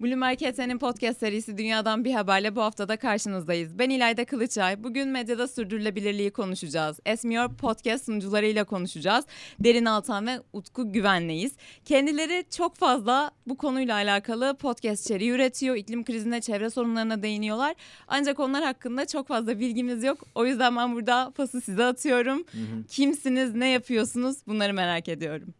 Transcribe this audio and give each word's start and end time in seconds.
Bloomberg 0.00 0.38
HT'nin 0.40 0.78
podcast 0.78 1.20
serisi 1.20 1.58
Dünyadan 1.58 2.04
Bir 2.04 2.12
Haberle 2.12 2.56
bu 2.56 2.62
haftada 2.62 2.96
karşınızdayız. 2.96 3.78
Ben 3.78 3.90
İlayda 3.90 4.24
Kılıçay. 4.24 4.84
Bugün 4.84 5.08
medyada 5.08 5.48
sürdürülebilirliği 5.48 6.30
konuşacağız. 6.30 7.00
Esmiyor 7.06 7.54
podcast 7.54 8.04
sunucularıyla 8.04 8.64
konuşacağız. 8.64 9.24
Derin 9.60 9.84
Altan 9.84 10.26
ve 10.26 10.40
Utku 10.52 10.92
Güvenleyiz. 10.92 11.52
Kendileri 11.84 12.44
çok 12.50 12.76
fazla 12.76 13.30
bu 13.46 13.56
konuyla 13.56 13.94
alakalı 13.94 14.56
podcast 14.56 15.04
içeriği 15.04 15.30
üretiyor. 15.30 15.76
İklim 15.76 16.04
krizine, 16.04 16.40
çevre 16.40 16.70
sorunlarına 16.70 17.22
değiniyorlar. 17.22 17.74
Ancak 18.08 18.40
onlar 18.40 18.64
hakkında 18.64 19.06
çok 19.06 19.28
fazla 19.28 19.60
bilgimiz 19.60 20.04
yok. 20.04 20.18
O 20.34 20.46
yüzden 20.46 20.76
ben 20.76 20.94
burada 20.94 21.32
pası 21.36 21.60
size 21.60 21.84
atıyorum. 21.84 22.38
Hı 22.38 22.58
hı. 22.58 22.84
Kimsiniz, 22.88 23.54
ne 23.54 23.68
yapıyorsunuz 23.68 24.36
bunları 24.46 24.74
merak 24.74 25.08
ediyorum. 25.08 25.54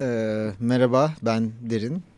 Ee, 0.00 0.50
merhaba 0.60 1.14
ben 1.22 1.52
Derin. 1.60 2.09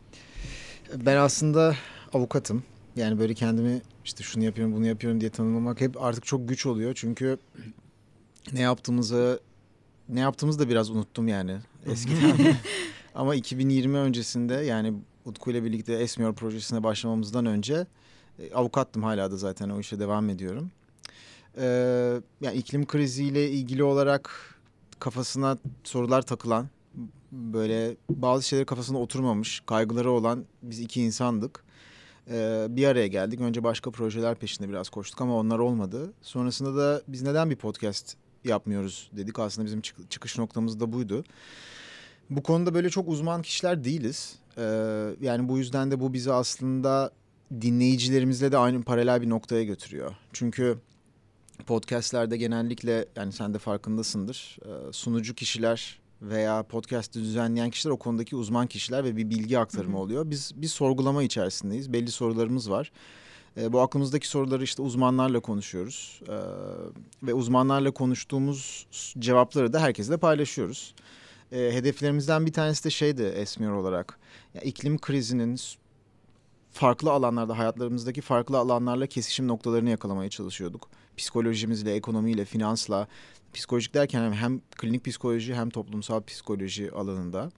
Ben 0.95 1.17
aslında 1.17 1.75
avukatım. 2.13 2.63
Yani 2.95 3.19
böyle 3.19 3.33
kendimi 3.33 3.81
işte 4.05 4.23
şunu 4.23 4.43
yapıyorum 4.43 4.75
bunu 4.75 4.87
yapıyorum 4.87 5.21
diye 5.21 5.29
tanımlamak 5.29 5.81
hep 5.81 6.01
artık 6.01 6.25
çok 6.25 6.49
güç 6.49 6.65
oluyor. 6.65 6.93
Çünkü 6.95 7.37
ne 8.53 8.61
yaptığımızı 8.61 9.39
ne 10.09 10.19
yaptığımızı 10.19 10.59
da 10.59 10.69
biraz 10.69 10.89
unuttum 10.89 11.27
yani 11.27 11.57
eskiden. 11.85 12.55
Ama 13.15 13.35
2020 13.35 13.97
öncesinde 13.97 14.53
yani 14.53 14.93
Utku 15.25 15.51
ile 15.51 15.63
birlikte 15.63 15.93
Esmiyor 15.93 16.35
projesine 16.35 16.83
başlamamızdan 16.83 17.45
önce 17.45 17.87
e, 18.39 18.53
avukattım 18.53 19.03
hala 19.03 19.31
da 19.31 19.37
zaten 19.37 19.69
o 19.69 19.79
işe 19.79 19.99
devam 19.99 20.29
ediyorum. 20.29 20.71
Ee, 21.57 22.21
yani 22.41 22.57
iklim 22.57 22.85
kriziyle 22.85 23.49
ilgili 23.49 23.83
olarak 23.83 24.55
kafasına 24.99 25.57
sorular 25.83 26.21
takılan 26.21 26.69
böyle 27.33 27.95
bazı 28.09 28.47
şeyler 28.47 28.65
kafasında 28.65 28.97
oturmamış, 28.97 29.63
kaygıları 29.65 30.11
olan 30.11 30.45
biz 30.61 30.79
iki 30.79 31.01
insandık. 31.01 31.63
Ee, 32.29 32.67
bir 32.69 32.87
araya 32.87 33.07
geldik. 33.07 33.41
Önce 33.41 33.63
başka 33.63 33.91
projeler 33.91 34.35
peşinde 34.35 34.69
biraz 34.69 34.89
koştuk 34.89 35.21
ama 35.21 35.37
onlar 35.37 35.59
olmadı. 35.59 36.13
Sonrasında 36.21 36.77
da 36.77 37.01
biz 37.07 37.21
neden 37.21 37.49
bir 37.49 37.55
podcast 37.55 38.15
yapmıyoruz 38.43 39.11
dedik. 39.17 39.39
Aslında 39.39 39.65
bizim 39.65 39.81
çık 39.81 40.11
çıkış 40.11 40.37
noktamız 40.37 40.79
da 40.79 40.93
buydu. 40.93 41.23
Bu 42.29 42.43
konuda 42.43 42.73
böyle 42.73 42.89
çok 42.89 43.09
uzman 43.09 43.41
kişiler 43.41 43.83
değiliz. 43.83 44.35
Ee, 44.57 44.63
yani 45.21 45.49
bu 45.49 45.57
yüzden 45.57 45.91
de 45.91 45.99
bu 45.99 46.13
bizi 46.13 46.33
aslında 46.33 47.11
dinleyicilerimizle 47.61 48.51
de 48.51 48.57
aynı 48.57 48.81
paralel 48.83 49.21
bir 49.21 49.29
noktaya 49.29 49.63
götürüyor. 49.63 50.15
Çünkü 50.33 50.77
podcastlerde 51.65 52.37
genellikle 52.37 53.05
yani 53.15 53.31
sen 53.31 53.53
de 53.53 53.57
farkındasındır. 53.57 54.59
Sunucu 54.91 55.35
kişiler 55.35 56.02
veya 56.23 56.63
podcast'ı 56.63 57.19
düzenleyen 57.19 57.69
kişiler 57.69 57.91
o 57.91 57.97
konudaki 57.97 58.35
uzman 58.35 58.67
kişiler 58.67 59.03
ve 59.03 59.15
bir 59.17 59.29
bilgi 59.29 59.59
aktarımı 59.59 59.99
oluyor. 59.99 60.29
Biz 60.29 60.51
bir 60.55 60.67
sorgulama 60.67 61.23
içerisindeyiz. 61.23 61.93
Belli 61.93 62.11
sorularımız 62.11 62.69
var. 62.69 62.91
E, 63.57 63.73
bu 63.73 63.81
aklımızdaki 63.81 64.27
soruları 64.27 64.63
işte 64.63 64.81
uzmanlarla 64.81 65.39
konuşuyoruz. 65.39 66.21
E, 66.27 66.35
ve 67.23 67.33
uzmanlarla 67.33 67.91
konuştuğumuz 67.91 68.87
cevapları 69.19 69.73
da 69.73 69.81
herkesle 69.81 70.17
paylaşıyoruz. 70.17 70.95
E, 71.51 71.57
hedeflerimizden 71.57 72.45
bir 72.45 72.53
tanesi 72.53 72.83
de 72.83 72.89
şeydi 72.89 73.23
Esmiyor 73.23 73.73
olarak. 73.73 74.19
Ya, 74.53 74.61
iklim 74.61 74.97
krizinin 74.97 75.55
farklı 76.73 77.11
alanlarda 77.11 77.57
hayatlarımızdaki 77.57 78.21
farklı 78.21 78.57
alanlarla 78.57 79.07
kesişim 79.07 79.47
noktalarını 79.47 79.89
yakalamaya 79.89 80.29
çalışıyorduk. 80.29 80.89
Psikolojimizle, 81.17 81.93
ekonomiyle, 81.93 82.45
finansla, 82.45 83.07
psikolojik 83.53 83.93
derken 83.93 84.33
hem 84.33 84.61
klinik 84.77 85.05
psikoloji 85.05 85.55
hem 85.55 85.69
toplumsal 85.69 86.23
psikoloji 86.23 86.91
alanında, 86.91 87.51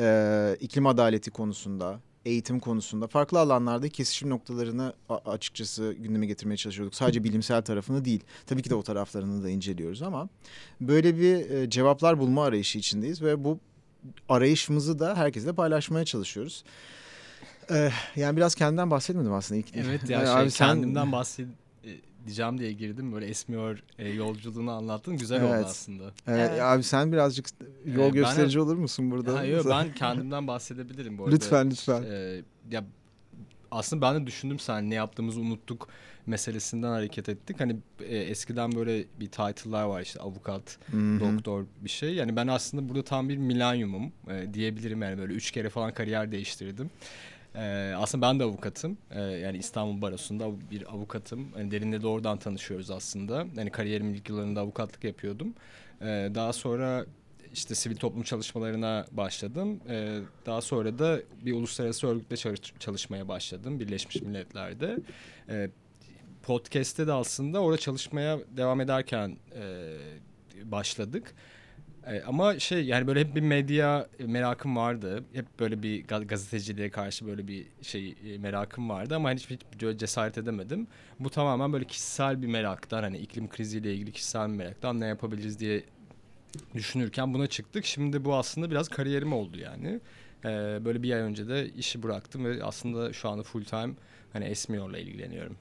e, 0.00 0.56
iklim 0.60 0.86
adaleti 0.86 1.30
konusunda, 1.30 2.00
eğitim 2.24 2.60
konusunda 2.60 3.06
farklı 3.06 3.38
alanlarda 3.38 3.88
kesişim 3.88 4.30
noktalarını 4.30 4.94
açıkçası 5.08 5.96
gündeme 5.98 6.26
getirmeye 6.26 6.56
çalışıyorduk. 6.56 6.94
Sadece 6.94 7.24
bilimsel 7.24 7.62
tarafını 7.62 8.04
değil. 8.04 8.24
Tabii 8.46 8.62
ki 8.62 8.70
de 8.70 8.74
o 8.74 8.82
taraflarını 8.82 9.44
da 9.44 9.50
inceliyoruz 9.50 10.02
ama 10.02 10.28
böyle 10.80 11.18
bir 11.18 11.70
cevaplar 11.70 12.18
bulma 12.18 12.44
arayışı 12.44 12.78
içindeyiz 12.78 13.22
ve 13.22 13.44
bu 13.44 13.58
arayışımızı 14.28 14.98
da 14.98 15.16
herkesle 15.16 15.52
paylaşmaya 15.52 16.04
çalışıyoruz. 16.04 16.64
Ee, 17.70 17.90
yani 18.16 18.36
biraz 18.36 18.54
kendimden 18.54 18.90
bahsetmedim 18.90 19.32
aslında 19.32 19.60
ilk. 19.60 19.76
Evet 19.76 20.10
ya 20.10 20.18
yani 20.18 20.26
şey, 20.32 20.36
abi 20.36 20.50
sen... 20.50 20.66
kendimden 20.66 21.12
bahset 21.12 21.46
diyeceğim 22.26 22.58
diye 22.58 22.72
girdim. 22.72 23.12
Böyle 23.12 23.26
esmiyor 23.26 23.82
e, 23.98 24.08
yolculuğunu 24.08 24.70
anlattın. 24.70 25.16
Güzel 25.16 25.40
evet. 25.40 25.50
oldu 25.50 25.66
aslında. 25.68 26.04
Evet. 26.26 26.50
evet. 26.52 26.62
Abi 26.62 26.82
sen 26.82 27.12
birazcık 27.12 27.46
yol 27.84 28.06
ee, 28.06 28.10
gösterici 28.10 28.58
ben, 28.58 28.62
olur 28.62 28.76
musun 28.76 29.10
burada? 29.10 29.38
Hayır 29.38 29.64
ben 29.70 29.94
kendimden 29.94 30.46
bahsedebilirim 30.46 31.18
bu 31.18 31.24
arada. 31.24 31.34
Lütfen 31.34 31.70
lütfen. 31.70 32.02
Ee, 32.02 32.42
ya 32.70 32.84
aslında 33.70 34.02
ben 34.02 34.22
de 34.22 34.26
düşündüm 34.26 34.58
sen 34.58 34.90
ne 34.90 34.94
yaptığımızı 34.94 35.40
unuttuk 35.40 35.88
meselesinden 36.26 36.88
hareket 36.88 37.28
ettik. 37.28 37.60
Hani 37.60 37.76
e, 38.00 38.16
eskiden 38.18 38.72
böyle 38.72 39.04
bir 39.20 39.26
title'lar 39.26 39.84
var 39.84 40.02
işte 40.02 40.20
avukat, 40.20 40.78
Hı-hı. 40.90 41.20
doktor 41.20 41.64
bir 41.80 41.90
şey. 41.90 42.14
Yani 42.14 42.36
ben 42.36 42.46
aslında 42.46 42.88
burada 42.88 43.04
tam 43.04 43.28
bir 43.28 43.36
milenyumum 43.36 44.12
e, 44.28 44.54
diyebilirim 44.54 45.02
yani 45.02 45.18
böyle 45.18 45.32
üç 45.32 45.50
kere 45.50 45.70
falan 45.70 45.94
kariyer 45.94 46.32
değiştirdim. 46.32 46.90
Ee, 47.54 47.92
aslında 47.96 48.26
ben 48.26 48.40
de 48.40 48.44
avukatım. 48.44 48.98
Ee, 49.10 49.20
yani 49.20 49.58
İstanbul 49.58 50.02
Barosu'nda 50.02 50.70
bir 50.70 50.92
avukatım. 50.94 51.48
Yani 51.58 51.70
derinle 51.70 52.02
doğrudan 52.02 52.38
tanışıyoruz 52.38 52.90
aslında. 52.90 53.46
Yani 53.56 53.70
kariyerimin 53.70 54.14
ilk 54.14 54.28
yıllarında 54.28 54.60
avukatlık 54.60 55.04
yapıyordum. 55.04 55.54
Ee, 56.00 56.30
daha 56.34 56.52
sonra 56.52 57.06
işte 57.52 57.74
sivil 57.74 57.96
toplum 57.96 58.22
çalışmalarına 58.22 59.06
başladım. 59.12 59.80
Ee, 59.88 60.18
daha 60.46 60.60
sonra 60.60 60.98
da 60.98 61.20
bir 61.44 61.52
uluslararası 61.52 62.06
örgütle 62.06 62.36
çalış 62.36 62.60
çalışmaya 62.78 63.28
başladım 63.28 63.80
Birleşmiş 63.80 64.22
Milletler'de. 64.22 64.98
Ee, 65.48 65.70
podcast'te 66.42 67.06
de 67.06 67.12
aslında 67.12 67.60
orada 67.60 67.78
çalışmaya 67.78 68.38
devam 68.56 68.80
ederken 68.80 69.36
e, 69.54 69.94
başladık. 70.64 71.34
E, 72.06 72.22
ama 72.22 72.58
şey 72.58 72.84
yani 72.84 73.06
böyle 73.06 73.20
hep 73.20 73.34
bir 73.34 73.40
medya 73.40 74.08
merakım 74.18 74.76
vardı. 74.76 75.24
Hep 75.32 75.60
böyle 75.60 75.82
bir 75.82 76.06
gazeteciliğe 76.06 76.90
karşı 76.90 77.26
böyle 77.26 77.48
bir 77.48 77.66
şey 77.82 78.14
e, 78.26 78.38
merakım 78.38 78.88
vardı 78.88 79.16
ama 79.16 79.32
hiç, 79.32 79.50
hiç 79.50 79.60
cesaret 79.98 80.38
edemedim. 80.38 80.86
Bu 81.20 81.30
tamamen 81.30 81.72
böyle 81.72 81.84
kişisel 81.84 82.42
bir 82.42 82.46
meraktan 82.46 83.02
hani 83.02 83.18
iklim 83.18 83.48
kriziyle 83.48 83.94
ilgili 83.94 84.12
kişisel 84.12 84.48
bir 84.48 84.56
meraktan 84.56 85.00
ne 85.00 85.06
yapabiliriz 85.06 85.60
diye 85.60 85.82
düşünürken 86.74 87.34
buna 87.34 87.46
çıktık. 87.46 87.84
Şimdi 87.84 88.24
bu 88.24 88.34
aslında 88.34 88.70
biraz 88.70 88.88
kariyerim 88.88 89.32
oldu 89.32 89.58
yani. 89.58 90.00
E, 90.44 90.48
böyle 90.84 91.02
bir 91.02 91.12
ay 91.12 91.20
önce 91.20 91.48
de 91.48 91.68
işi 91.68 92.02
bıraktım 92.02 92.44
ve 92.44 92.64
aslında 92.64 93.12
şu 93.12 93.28
anda 93.28 93.42
full 93.42 93.64
time 93.64 93.94
hani 94.32 94.44
Esmiyor'la 94.44 94.98
ilgileniyorum. 94.98 95.56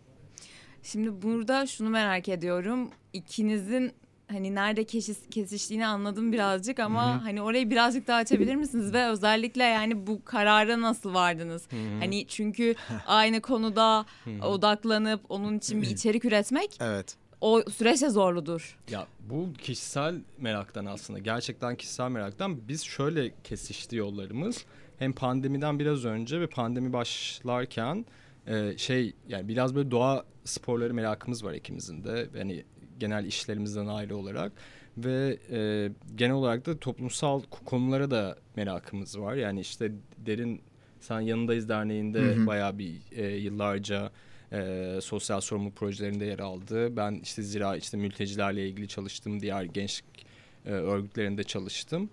Şimdi 0.84 1.22
burada 1.22 1.68
şunu 1.68 1.90
merak 1.90 2.30
ediyorum. 2.30 2.90
İkinizin 3.14 3.94
hani 4.32 4.56
nerede 4.56 4.84
keşis, 4.84 5.30
kesiştiğini 5.32 5.88
anladım 5.88 6.34
birazcık 6.34 6.80
ama 6.80 7.14
Hı-hı. 7.14 7.20
hani 7.20 7.42
orayı 7.42 7.70
birazcık 7.70 8.08
daha 8.08 8.18
açabilir 8.18 8.56
misiniz 8.56 8.94
ve 8.94 9.08
özellikle 9.08 9.64
yani 9.64 10.08
bu 10.08 10.26
karara 10.26 10.82
nasıl 10.82 11.14
vardınız? 11.14 11.72
Hı-hı. 11.72 12.00
Hani 12.00 12.28
çünkü 12.28 12.76
aynı 13.08 13.42
konuda 13.42 14.06
Hı-hı. 14.24 14.48
odaklanıp 14.48 15.22
onun 15.30 15.58
için 15.58 15.82
bir 15.82 15.88
içerik 15.88 16.26
üretmek 16.26 16.78
Evet. 16.80 17.16
O 17.42 17.62
süreç 17.62 18.02
de 18.02 18.10
zorludur. 18.10 18.78
Ya 18.92 19.08
bu 19.30 19.54
kişisel 19.54 20.16
meraktan 20.38 20.86
aslında 20.86 21.20
gerçekten 21.20 21.76
kişisel 21.76 22.10
meraktan 22.10 22.68
biz 22.68 22.84
şöyle 22.84 23.34
kesişti 23.44 23.96
yollarımız. 23.96 24.66
Hem 25.00 25.14
pandemiden 25.14 25.80
biraz 25.80 26.06
önce 26.06 26.42
ve 26.42 26.48
pandemi 26.48 26.94
başlarken 26.94 28.06
şey 28.78 29.14
yani 29.28 29.48
biraz 29.48 29.76
böyle 29.76 29.92
doğa 29.92 30.26
sporları 30.46 30.94
merakımız 30.94 31.44
var 31.44 31.54
ikimizin 31.54 32.04
de. 32.04 32.30
Yani 32.38 32.64
genel 33.00 33.26
işlerimizden 33.26 33.88
ayrı 33.88 34.18
olarak 34.18 34.52
ve 34.98 35.38
e, 35.52 35.90
genel 36.16 36.34
olarak 36.34 36.66
da 36.66 36.80
toplumsal 36.80 37.42
konulara 37.66 38.12
da 38.12 38.38
merakımız 38.56 39.20
var. 39.20 39.36
Yani 39.36 39.60
işte 39.60 39.92
derin 40.18 40.62
sen 41.00 41.20
yanındayız 41.20 41.70
derneğinde 41.70 42.20
hı 42.22 42.32
hı. 42.32 42.48
bayağı 42.48 42.78
bir 42.78 42.96
e, 43.12 43.28
yıllarca 43.28 44.12
e, 44.52 45.00
sosyal 45.02 45.42
sorumluluk 45.42 45.76
projelerinde 45.76 46.26
yer 46.26 46.40
aldı. 46.40 46.98
Ben 46.98 47.20
işte 47.24 47.44
zira 47.44 47.78
işte 47.78 47.98
mültecilerle 47.98 48.68
ilgili 48.70 48.88
çalıştım, 48.88 49.40
diğer 49.40 49.64
gençlik 49.64 50.26
e, 50.66 50.72
örgütlerinde 50.72 51.44
çalıştım. 51.44 52.10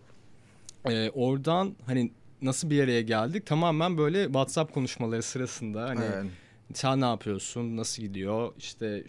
E, 0.85 1.11
oradan 1.11 1.77
hani 1.87 2.11
nasıl 2.43 2.71
bir 2.71 2.85
araya 2.85 3.03
geldik? 3.03 3.47
Tamamen 3.47 3.99
böyle 3.99 4.25
WhatsApp 4.25 4.75
konuşmaları 4.75 5.23
sırasında 5.23 5.83
hani 5.83 6.05
evet. 6.15 6.27
sen 6.75 7.01
ne 7.01 7.05
yapıyorsun, 7.05 7.77
nasıl 7.77 8.03
gidiyor, 8.03 8.53
işte 8.59 9.05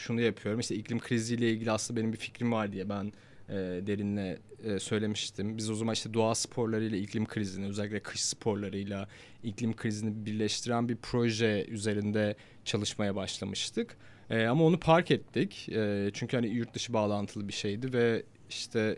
şunu 0.00 0.20
yapıyorum. 0.20 0.60
İşte 0.60 0.74
iklim 0.74 0.98
kriziyle 0.98 1.50
ilgili 1.50 1.70
aslında 1.70 2.00
benim 2.00 2.12
bir 2.12 2.18
fikrim 2.18 2.52
var 2.52 2.72
diye 2.72 2.88
ben 2.88 3.12
e, 3.48 3.54
derinle 3.86 4.38
e, 4.64 4.78
söylemiştim. 4.78 5.56
Biz 5.56 5.70
o 5.70 5.74
zaman 5.74 5.94
işte 5.94 6.14
doğa 6.14 6.34
sporlarıyla 6.34 6.98
iklim 6.98 7.26
krizini 7.26 7.66
özellikle 7.66 8.00
kış 8.00 8.24
sporlarıyla 8.24 9.08
iklim 9.42 9.76
krizini 9.76 10.26
birleştiren 10.26 10.88
bir 10.88 10.96
proje 10.96 11.66
üzerinde 11.68 12.36
çalışmaya 12.64 13.16
başlamıştık. 13.16 13.96
E, 14.30 14.46
ama 14.46 14.64
onu 14.64 14.80
park 14.80 15.10
ettik. 15.10 15.68
E, 15.68 16.10
çünkü 16.14 16.36
hani 16.36 16.48
yurt 16.48 16.74
dışı 16.74 16.92
bağlantılı 16.92 17.48
bir 17.48 17.52
şeydi 17.52 17.92
ve 17.92 18.22
işte 18.48 18.96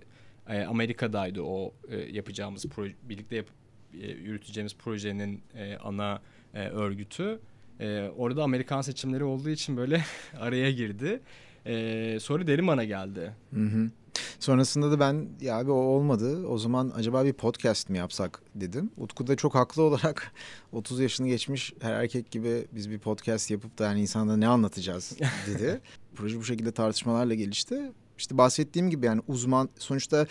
e, 0.48 0.62
Amerika'daydı 0.62 1.43
o 1.43 1.75
e, 1.88 1.96
yapacağımız 1.96 2.66
proje 2.66 2.94
birlikte 3.02 3.37
yap 3.37 3.46
e, 3.94 4.06
yürüteceğimiz 4.06 4.75
projenin 4.75 5.43
e, 5.55 5.76
ana 5.76 6.22
e, 6.55 6.69
örgütü. 6.69 7.40
E, 7.82 8.11
orada 8.17 8.43
Amerikan 8.43 8.81
seçimleri 8.81 9.25
olduğu 9.25 9.50
için 9.50 9.76
böyle 9.76 10.05
araya 10.40 10.73
girdi. 10.73 11.20
E, 11.67 12.19
sonra 12.20 12.46
Derin 12.46 12.67
bana 12.67 12.84
geldi. 12.84 13.32
Hı 13.55 13.61
hı. 13.61 13.90
Sonrasında 14.40 14.90
da 14.90 15.00
ben 15.00 15.29
ya 15.40 15.58
abi 15.58 15.70
o 15.70 15.75
olmadı. 15.75 16.46
O 16.46 16.58
zaman 16.58 16.93
acaba 16.96 17.25
bir 17.25 17.32
podcast 17.32 17.88
mi 17.88 17.99
yapsak 17.99 18.43
dedim. 18.55 18.90
Utku 18.96 19.26
da 19.26 19.37
çok 19.37 19.55
haklı 19.55 19.82
olarak 19.88 20.32
30 20.73 21.00
yaşını 21.00 21.29
geçmiş 21.29 21.73
her 21.81 21.93
erkek 21.93 22.31
gibi 22.31 22.67
biz 22.73 22.90
bir 22.90 22.99
podcast 22.99 23.50
yapıp 23.50 23.79
da 23.79 23.84
yani 23.84 24.00
insanlara 24.00 24.37
ne 24.37 24.49
anlatacağız 24.49 25.19
dedi. 25.46 25.81
Proje 26.14 26.38
bu 26.38 26.44
şekilde 26.44 26.73
tartışmalarla 26.73 27.34
gelişti. 27.34 27.93
İşte 28.19 28.38
bahsettiğim 28.38 28.90
gibi 28.90 29.06
yani 29.06 29.23
uzman 29.29 29.69
sonuçta 29.79 30.26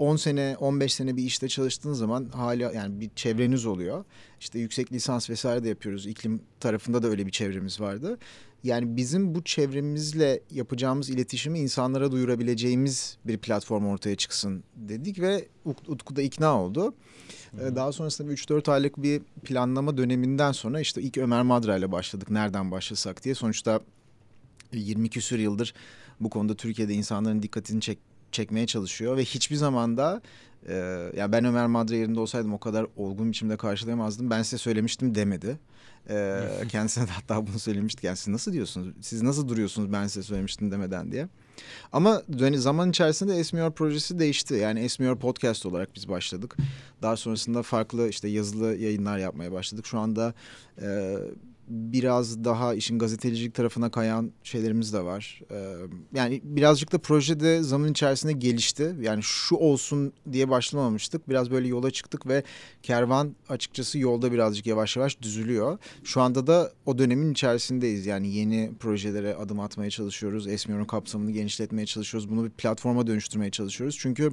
10 0.00 0.16
sene 0.16 0.56
15 0.60 0.94
sene 0.94 1.16
bir 1.16 1.22
işte 1.22 1.48
çalıştığın 1.48 1.92
zaman 1.92 2.28
hala 2.28 2.72
yani 2.72 3.00
bir 3.00 3.10
çevreniz 3.16 3.66
oluyor. 3.66 4.04
İşte 4.40 4.58
yüksek 4.58 4.92
lisans 4.92 5.30
vesaire 5.30 5.64
de 5.64 5.68
yapıyoruz. 5.68 6.06
İklim 6.06 6.40
tarafında 6.60 7.02
da 7.02 7.08
öyle 7.08 7.26
bir 7.26 7.30
çevremiz 7.30 7.80
vardı. 7.80 8.18
Yani 8.64 8.96
bizim 8.96 9.34
bu 9.34 9.44
çevremizle 9.44 10.40
yapacağımız 10.50 11.10
iletişimi 11.10 11.58
insanlara 11.58 12.12
duyurabileceğimiz 12.12 13.18
bir 13.24 13.38
platform 13.38 13.86
ortaya 13.86 14.16
çıksın 14.16 14.64
dedik 14.76 15.20
ve 15.20 15.48
Utku 15.64 16.16
da 16.16 16.22
ikna 16.22 16.62
oldu. 16.62 16.94
Hı-hı. 17.56 17.76
Daha 17.76 17.92
sonrasında 17.92 18.30
bir 18.30 18.36
3-4 18.36 18.70
aylık 18.70 19.02
bir 19.02 19.22
planlama 19.44 19.96
döneminden 19.96 20.52
sonra 20.52 20.80
işte 20.80 21.02
ilk 21.02 21.18
Ömer 21.18 21.42
Madra 21.42 21.76
ile 21.76 21.92
başladık. 21.92 22.30
Nereden 22.30 22.70
başlasak 22.70 23.24
diye. 23.24 23.34
Sonuçta 23.34 23.80
20 24.72 25.08
küsür 25.08 25.38
yıldır 25.38 25.74
bu 26.20 26.30
konuda 26.30 26.54
Türkiye'de 26.54 26.94
insanların 26.94 27.42
dikkatini 27.42 27.80
çek, 27.80 27.98
çekmeye 28.32 28.66
çalışıyor 28.66 29.16
ve 29.16 29.24
hiçbir 29.24 29.56
zamanda 29.56 30.22
e, 30.68 30.74
yani 31.16 31.32
ben 31.32 31.44
Ömer 31.44 31.66
Madra 31.66 31.96
yerinde 31.96 32.20
olsaydım 32.20 32.52
o 32.52 32.58
kadar 32.58 32.86
olgun 32.96 33.28
biçimde 33.28 33.56
karşılayamazdım. 33.56 34.30
Ben 34.30 34.42
size 34.42 34.58
söylemiştim 34.58 35.14
demedi. 35.14 35.58
E, 36.08 36.40
kendisine 36.68 37.06
de 37.06 37.10
hatta 37.10 37.46
bunu 37.46 37.58
söylemiştik. 37.58 38.04
Yani 38.04 38.16
siz 38.16 38.28
nasıl 38.28 38.52
diyorsunuz? 38.52 38.94
Siz 39.00 39.22
nasıl 39.22 39.48
duruyorsunuz 39.48 39.92
ben 39.92 40.06
size 40.06 40.22
söylemiştim 40.22 40.70
demeden 40.70 41.12
diye. 41.12 41.28
Ama 41.92 42.22
zaman 42.54 42.90
içerisinde 42.90 43.36
Esmiyor 43.36 43.72
projesi 43.72 44.18
değişti. 44.18 44.54
Yani 44.54 44.80
Esmiyor 44.80 45.18
podcast 45.18 45.66
olarak 45.66 45.94
biz 45.94 46.08
başladık. 46.08 46.56
Daha 47.02 47.16
sonrasında 47.16 47.62
farklı 47.62 48.08
işte 48.08 48.28
yazılı 48.28 48.76
yayınlar 48.76 49.18
yapmaya 49.18 49.52
başladık. 49.52 49.86
Şu 49.86 49.98
anda 49.98 50.34
e, 50.82 51.16
biraz 51.70 52.44
daha 52.44 52.74
işin 52.74 52.98
gazetecilik 52.98 53.54
tarafına 53.54 53.90
kayan 53.90 54.32
şeylerimiz 54.42 54.92
de 54.92 55.04
var. 55.04 55.40
Ee, 55.50 55.74
yani 56.14 56.40
birazcık 56.44 56.92
da 56.92 56.98
projede 56.98 57.62
zaman 57.62 57.90
içerisinde 57.90 58.32
gelişti. 58.32 58.94
Yani 59.00 59.22
şu 59.22 59.56
olsun 59.56 60.12
diye 60.32 60.50
başlamamıştık. 60.50 61.28
Biraz 61.28 61.50
böyle 61.50 61.68
yola 61.68 61.90
çıktık 61.90 62.26
ve 62.26 62.42
kervan 62.82 63.36
açıkçası 63.48 63.98
yolda 63.98 64.32
birazcık 64.32 64.66
yavaş 64.66 64.96
yavaş 64.96 65.22
düzülüyor. 65.22 65.78
Şu 66.04 66.20
anda 66.20 66.46
da 66.46 66.72
o 66.86 66.98
dönemin 66.98 67.32
içerisindeyiz. 67.32 68.06
Yani 68.06 68.34
yeni 68.34 68.70
projelere 68.80 69.34
adım 69.34 69.60
atmaya 69.60 69.90
çalışıyoruz. 69.90 70.46
Esmiyor'un 70.46 70.84
kapsamını 70.84 71.30
genişletmeye 71.30 71.86
çalışıyoruz. 71.86 72.30
Bunu 72.30 72.44
bir 72.44 72.50
platforma 72.50 73.06
dönüştürmeye 73.06 73.50
çalışıyoruz. 73.50 73.96
Çünkü 74.00 74.32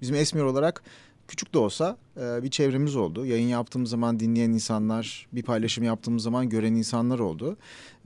bizim 0.00 0.16
Esmiyor 0.16 0.46
olarak 0.46 0.82
küçük 1.28 1.54
de 1.54 1.58
olsa 1.58 1.96
e, 2.16 2.42
bir 2.42 2.50
çevremiz 2.50 2.96
oldu. 2.96 3.26
Yayın 3.26 3.48
yaptığımız 3.48 3.90
zaman 3.90 4.20
dinleyen 4.20 4.50
insanlar, 4.50 5.26
bir 5.32 5.42
paylaşım 5.42 5.84
yaptığımız 5.84 6.22
zaman 6.22 6.48
gören 6.48 6.74
insanlar 6.74 7.18
oldu. 7.18 7.56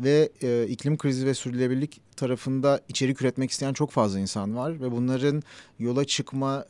Ve 0.00 0.28
e, 0.42 0.66
iklim 0.68 0.98
krizi 0.98 1.26
ve 1.26 1.34
sürdürülebilirlik 1.34 2.00
tarafında 2.16 2.80
içerik 2.88 3.22
üretmek 3.22 3.50
isteyen 3.50 3.72
çok 3.72 3.90
fazla 3.90 4.18
insan 4.18 4.56
var. 4.56 4.80
Ve 4.80 4.92
bunların 4.92 5.42
yola 5.78 6.04
çıkma, 6.04 6.64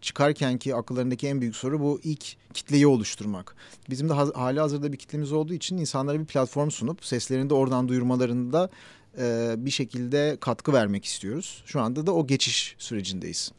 çıkarken 0.00 0.58
ki 0.58 0.74
akıllarındaki 0.74 1.26
en 1.26 1.40
büyük 1.40 1.56
soru 1.56 1.80
bu 1.80 2.00
ilk 2.04 2.36
kitleyi 2.54 2.86
oluşturmak. 2.86 3.56
Bizim 3.90 4.08
de 4.08 4.12
hali 4.12 4.60
hazırda 4.60 4.92
bir 4.92 4.98
kitlemiz 4.98 5.32
olduğu 5.32 5.54
için 5.54 5.78
insanlara 5.78 6.20
bir 6.20 6.24
platform 6.24 6.70
sunup 6.70 7.04
seslerini 7.04 7.50
de 7.50 7.54
oradan 7.54 7.88
duyurmalarında 7.88 8.70
e, 9.18 9.54
bir 9.58 9.70
şekilde 9.70 10.36
katkı 10.40 10.72
vermek 10.72 11.04
istiyoruz. 11.04 11.62
Şu 11.66 11.80
anda 11.80 12.06
da 12.06 12.14
o 12.14 12.26
geçiş 12.26 12.76
sürecindeyiz. 12.78 13.52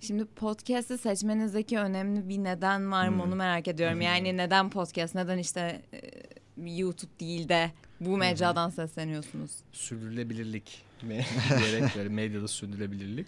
Şimdi 0.00 0.24
podcast'i 0.24 0.98
seçmenizdeki 0.98 1.78
önemli 1.78 2.28
bir 2.28 2.44
neden 2.44 2.92
var 2.92 3.08
mı 3.08 3.14
hmm. 3.14 3.20
onu 3.20 3.36
merak 3.36 3.68
ediyorum. 3.68 4.00
Yani 4.00 4.36
neden 4.36 4.70
podcast, 4.70 5.14
neden 5.14 5.38
işte 5.38 5.82
e, 5.92 6.70
YouTube 6.70 7.20
değil 7.20 7.48
de 7.48 7.70
bu 8.00 8.16
mecradan 8.16 8.70
sesleniyorsunuz? 8.70 9.50
Sürdürülebilirlik 9.72 10.82
diyerek 11.02 11.96
böyle 11.96 12.08
medyada 12.08 12.48
sürdürülebilirlik. 12.48 13.26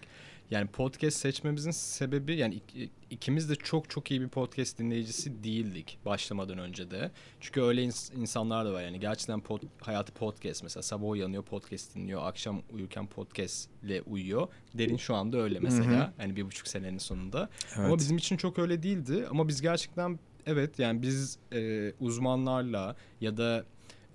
Yani 0.51 0.67
podcast 0.67 1.17
seçmemizin 1.17 1.71
sebebi 1.71 2.35
yani 2.35 2.61
ikimiz 3.09 3.49
de 3.49 3.55
çok 3.55 3.89
çok 3.89 4.11
iyi 4.11 4.21
bir 4.21 4.27
podcast 4.27 4.79
dinleyicisi 4.79 5.43
değildik 5.43 5.97
başlamadan 6.05 6.57
önce 6.57 6.91
de. 6.91 7.11
Çünkü 7.39 7.61
öyle 7.61 7.83
ins- 7.83 8.15
insanlar 8.15 8.65
da 8.65 8.73
var 8.73 8.83
yani 8.83 8.99
gerçekten 8.99 9.39
pod, 9.41 9.61
hayatı 9.81 10.13
podcast 10.13 10.63
mesela 10.63 10.83
sabah 10.83 11.09
uyanıyor 11.09 11.43
podcast 11.43 11.95
dinliyor 11.95 12.21
akşam 12.27 12.61
uyurken 12.73 13.07
podcast 13.07 13.69
ile 13.83 14.01
uyuyor. 14.01 14.47
Derin 14.73 14.97
şu 14.97 15.15
anda 15.15 15.37
öyle 15.37 15.59
mesela 15.59 15.91
Hı-hı. 15.91 16.11
hani 16.17 16.35
bir 16.35 16.45
buçuk 16.45 16.67
senenin 16.67 16.97
sonunda. 16.97 17.49
Evet. 17.67 17.77
Ama 17.77 17.97
bizim 17.97 18.17
için 18.17 18.37
çok 18.37 18.59
öyle 18.59 18.83
değildi 18.83 19.27
ama 19.29 19.47
biz 19.47 19.61
gerçekten 19.61 20.19
evet 20.45 20.79
yani 20.79 21.01
biz 21.01 21.37
e, 21.53 21.91
uzmanlarla 21.99 22.95
ya 23.21 23.37
da 23.37 23.65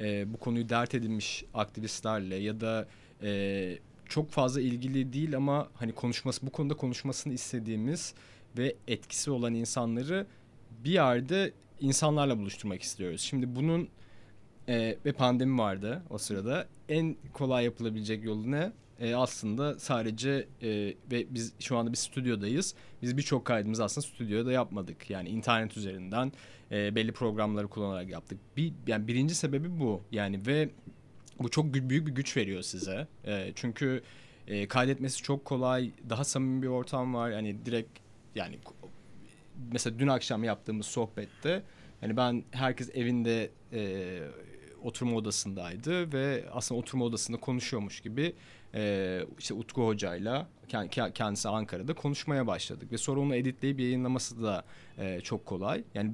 e, 0.01 0.33
bu 0.35 0.37
konuyu 0.37 0.69
dert 0.69 0.95
edinmiş 0.95 1.45
aktivistlerle 1.55 2.37
ya 2.37 2.61
da 2.61 2.89
e, 3.23 3.79
çok 4.09 4.31
fazla 4.31 4.61
ilgili 4.61 5.13
değil 5.13 5.37
ama 5.37 5.69
hani 5.75 5.93
konuşması 5.93 6.47
bu 6.47 6.51
konuda 6.51 6.75
konuşmasını 6.75 7.33
istediğimiz 7.33 8.15
ve 8.59 8.77
etkisi 8.89 9.31
olan 9.31 9.55
insanları 9.55 10.27
bir 10.85 10.91
yerde 10.91 11.53
insanlarla 11.81 12.39
buluşturmak 12.39 12.83
istiyoruz. 12.83 13.21
Şimdi 13.21 13.57
bunun 13.57 13.89
e, 14.69 14.97
ve 15.05 15.13
pandemi 15.13 15.59
vardı 15.59 16.03
o 16.11 16.19
sırada. 16.19 16.67
En 16.89 17.17
kolay 17.33 17.65
yapılabilecek 17.65 18.25
yolu 18.25 18.51
ne? 18.51 18.73
E, 19.01 19.15
aslında 19.15 19.79
sadece 19.79 20.49
e, 20.63 20.69
ve 21.13 21.27
biz 21.31 21.53
şu 21.61 21.77
anda 21.77 21.93
bir 21.93 21.97
stüdyodayız. 21.97 22.75
Biz 23.03 23.17
birçok 23.17 23.45
kaydımızı 23.45 23.85
aslında 23.85 24.07
stüdyoda 24.07 24.53
yapmadık. 24.53 25.11
Yani 25.11 25.29
internet 25.29 25.77
üzerinden 25.77 26.33
e, 26.71 26.95
belli 26.95 27.13
programları 27.13 27.69
kullanarak 27.69 28.11
yaptık. 28.11 28.39
Bir 28.57 28.73
yani 28.87 29.09
birinci 29.09 29.35
sebebi 29.35 29.81
bu. 29.81 30.03
Yani 30.13 30.47
ve 30.47 30.71
bu 31.39 31.49
çok 31.49 31.75
büyük 31.75 31.91
bir 31.91 32.13
güç 32.13 32.37
veriyor 32.37 32.63
size. 32.63 33.07
E, 33.25 33.53
çünkü 33.55 34.03
e, 34.47 34.69
kaydetmesi 34.69 35.23
çok 35.23 35.45
kolay. 35.45 35.91
Daha 36.09 36.25
samimi 36.25 36.63
bir 36.63 36.69
ortam 36.69 37.15
var. 37.15 37.31
Yani 37.31 37.67
direkt 37.67 37.99
yani 38.35 38.59
mesela 39.73 39.99
dün 39.99 40.09
akşam 40.09 40.45
yaptığımız 40.45 40.87
sohbette 40.87 41.63
hani 42.01 42.17
ben 42.17 42.45
herkes 42.51 42.91
evinde 42.95 43.51
e, 43.73 44.21
oturma 44.83 45.17
odasındaydı 45.17 46.13
ve 46.13 46.45
aslında 46.53 46.81
oturma 46.81 47.05
odasında 47.05 47.41
konuşuyormuş 47.41 48.01
gibi 48.01 48.35
e, 48.75 49.21
işte 49.39 49.55
Utku 49.55 49.87
Hoca'yla 49.87 50.49
kendisi 51.15 51.49
Ankara'da 51.49 51.95
konuşmaya 51.95 52.47
başladık 52.47 52.93
ve 52.93 52.99
sonra 52.99 53.21
onu 53.21 53.35
editleyip 53.35 53.81
yayınlaması 53.81 54.43
da 54.43 54.65
e, 54.99 55.21
çok 55.21 55.47
kolay. 55.47 55.85
Yani 55.95 56.13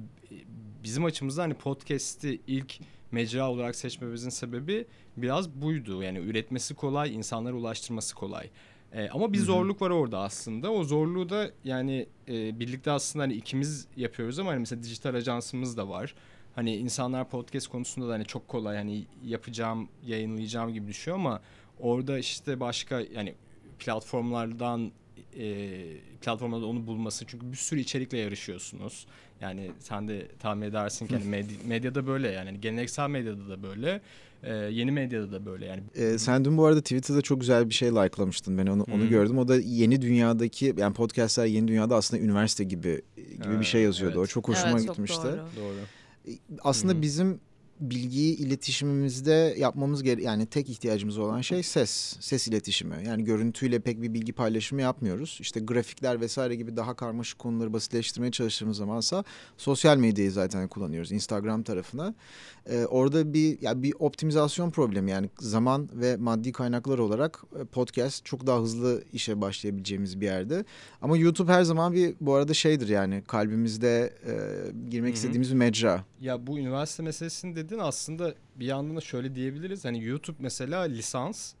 bizim 0.83 1.05
açımızda 1.05 1.43
hani 1.43 1.53
podcast'i 1.53 2.41
ilk 2.47 2.79
mecra 3.11 3.49
olarak 3.49 3.75
seçmemizin 3.75 4.29
sebebi 4.29 4.87
biraz 5.17 5.49
buydu. 5.49 6.03
Yani 6.03 6.19
üretmesi 6.19 6.75
kolay, 6.75 7.15
insanlara 7.15 7.53
ulaştırması 7.53 8.15
kolay. 8.15 8.49
E, 8.93 9.09
ama 9.09 9.33
bir 9.33 9.37
zorluk 9.37 9.81
var 9.81 9.89
orada 9.89 10.19
aslında. 10.19 10.71
O 10.71 10.83
zorluğu 10.83 11.29
da 11.29 11.51
yani 11.63 12.07
e, 12.27 12.59
birlikte 12.59 12.91
aslında 12.91 13.23
hani 13.23 13.33
ikimiz 13.33 13.87
yapıyoruz 13.97 14.39
ama 14.39 14.51
hani 14.51 14.59
mesela 14.59 14.83
dijital 14.83 15.15
ajansımız 15.15 15.77
da 15.77 15.89
var. 15.89 16.15
Hani 16.55 16.75
insanlar 16.75 17.29
podcast 17.29 17.67
konusunda 17.67 18.09
da 18.09 18.13
hani 18.13 18.25
çok 18.25 18.47
kolay 18.47 18.77
hani 18.77 19.05
yapacağım, 19.23 19.89
yayınlayacağım 20.05 20.73
gibi 20.73 20.87
düşüyor 20.87 21.17
ama 21.17 21.41
orada 21.81 22.19
işte 22.19 22.59
başka 22.59 23.01
yani 23.15 23.35
platformlardan 23.79 24.91
e, 25.37 25.71
platformlarda 26.21 26.65
onu 26.65 26.87
bulması 26.87 27.25
çünkü 27.25 27.51
bir 27.51 27.57
sürü 27.57 27.79
içerikle 27.79 28.17
yarışıyorsunuz. 28.17 29.05
Yani 29.41 29.71
sen 29.79 30.07
de 30.07 30.27
tahmin 30.39 30.67
edersin 30.67 31.07
ki 31.07 31.15
hani 31.15 31.25
medya, 31.25 31.57
medyada 31.65 32.07
böyle 32.07 32.29
yani 32.29 32.45
hani 32.49 32.61
geleneksel 32.61 33.09
medyada 33.09 33.49
da 33.49 33.63
böyle. 33.63 34.01
E, 34.43 34.53
yeni 34.53 34.91
medyada 34.91 35.31
da 35.31 35.45
böyle 35.45 35.65
yani. 35.65 35.83
E, 35.95 36.17
sen 36.17 36.45
dün 36.45 36.57
bu 36.57 36.65
arada 36.65 36.81
Twitter'da 36.81 37.21
çok 37.21 37.39
güzel 37.39 37.69
bir 37.69 37.73
şey 37.73 37.89
likelamıştın. 37.91 38.57
Ben 38.57 38.67
onu 38.67 38.85
onu 38.93 39.09
gördüm. 39.09 39.37
O 39.37 39.47
da 39.47 39.55
yeni 39.55 40.01
dünyadaki 40.01 40.73
yani 40.77 40.93
podcastler 40.93 41.45
yeni 41.45 41.67
dünyada 41.67 41.95
aslında 41.95 42.23
üniversite 42.23 42.63
gibi 42.63 43.01
gibi 43.15 43.53
ha, 43.53 43.59
bir 43.59 43.65
şey 43.65 43.81
yazıyordu. 43.81 44.17
Evet. 44.17 44.29
O 44.29 44.31
çok 44.31 44.47
hoşuma 44.47 44.71
evet, 44.71 44.87
gitmişti. 44.87 45.21
Çok 45.21 45.33
doğru. 45.33 45.39
doğru. 45.57 46.35
Aslında 46.63 46.93
Hı-hı. 46.93 47.01
bizim 47.01 47.39
bilgiyi 47.81 48.37
iletişimimizde 48.37 49.55
yapmamız 49.57 50.03
gere 50.03 50.23
yani 50.23 50.45
tek 50.45 50.69
ihtiyacımız 50.69 51.17
olan 51.17 51.41
şey 51.41 51.63
ses, 51.63 52.17
ses 52.19 52.47
iletişimi. 52.47 52.95
Yani 53.05 53.23
görüntüyle 53.23 53.79
pek 53.79 54.01
bir 54.01 54.13
bilgi 54.13 54.33
paylaşımı 54.33 54.81
yapmıyoruz. 54.81 55.37
İşte 55.41 55.59
grafikler 55.59 56.21
vesaire 56.21 56.55
gibi 56.55 56.77
daha 56.77 56.93
karmaşık 56.93 57.39
konuları 57.39 57.73
basitleştirmeye 57.73 58.31
çalıştığımız 58.31 58.77
zamansa 58.77 59.23
sosyal 59.57 59.97
medyayı 59.97 60.31
zaten 60.31 60.67
kullanıyoruz 60.67 61.11
Instagram 61.11 61.63
tarafına. 61.63 62.15
Ee, 62.69 62.85
orada 62.85 63.33
bir 63.33 63.61
ya 63.61 63.83
bir 63.83 63.93
optimizasyon 63.99 64.71
problemi 64.71 65.11
yani 65.11 65.29
zaman 65.39 65.89
ve 65.93 66.17
maddi 66.17 66.51
kaynaklar 66.51 66.99
olarak 66.99 67.43
e, 67.61 67.65
podcast 67.65 68.25
çok 68.25 68.47
daha 68.47 68.61
hızlı 68.61 69.03
işe 69.13 69.41
başlayabileceğimiz 69.41 70.21
bir 70.21 70.25
yerde. 70.25 70.65
Ama 71.01 71.17
YouTube 71.17 71.51
her 71.51 71.63
zaman 71.63 71.93
bir 71.93 72.15
bu 72.21 72.33
arada 72.33 72.53
şeydir 72.53 72.87
yani 72.87 73.23
kalbimizde 73.27 74.13
e, 74.25 74.33
girmek 74.89 75.09
Hı 75.09 75.13
hı. 75.13 75.15
istediğimiz 75.15 75.51
bir 75.51 75.57
mecra. 75.57 76.10
Ya 76.21 76.47
bu 76.47 76.57
üniversite 76.59 77.03
meselesini 77.03 77.55
dedin 77.55 77.79
aslında 77.79 78.33
bir 78.55 78.65
yandan 78.65 78.95
da 78.95 79.01
şöyle 79.01 79.35
diyebiliriz. 79.35 79.85
Hani 79.85 80.03
YouTube 80.03 80.37
mesela 80.39 80.81
lisans, 80.81 81.53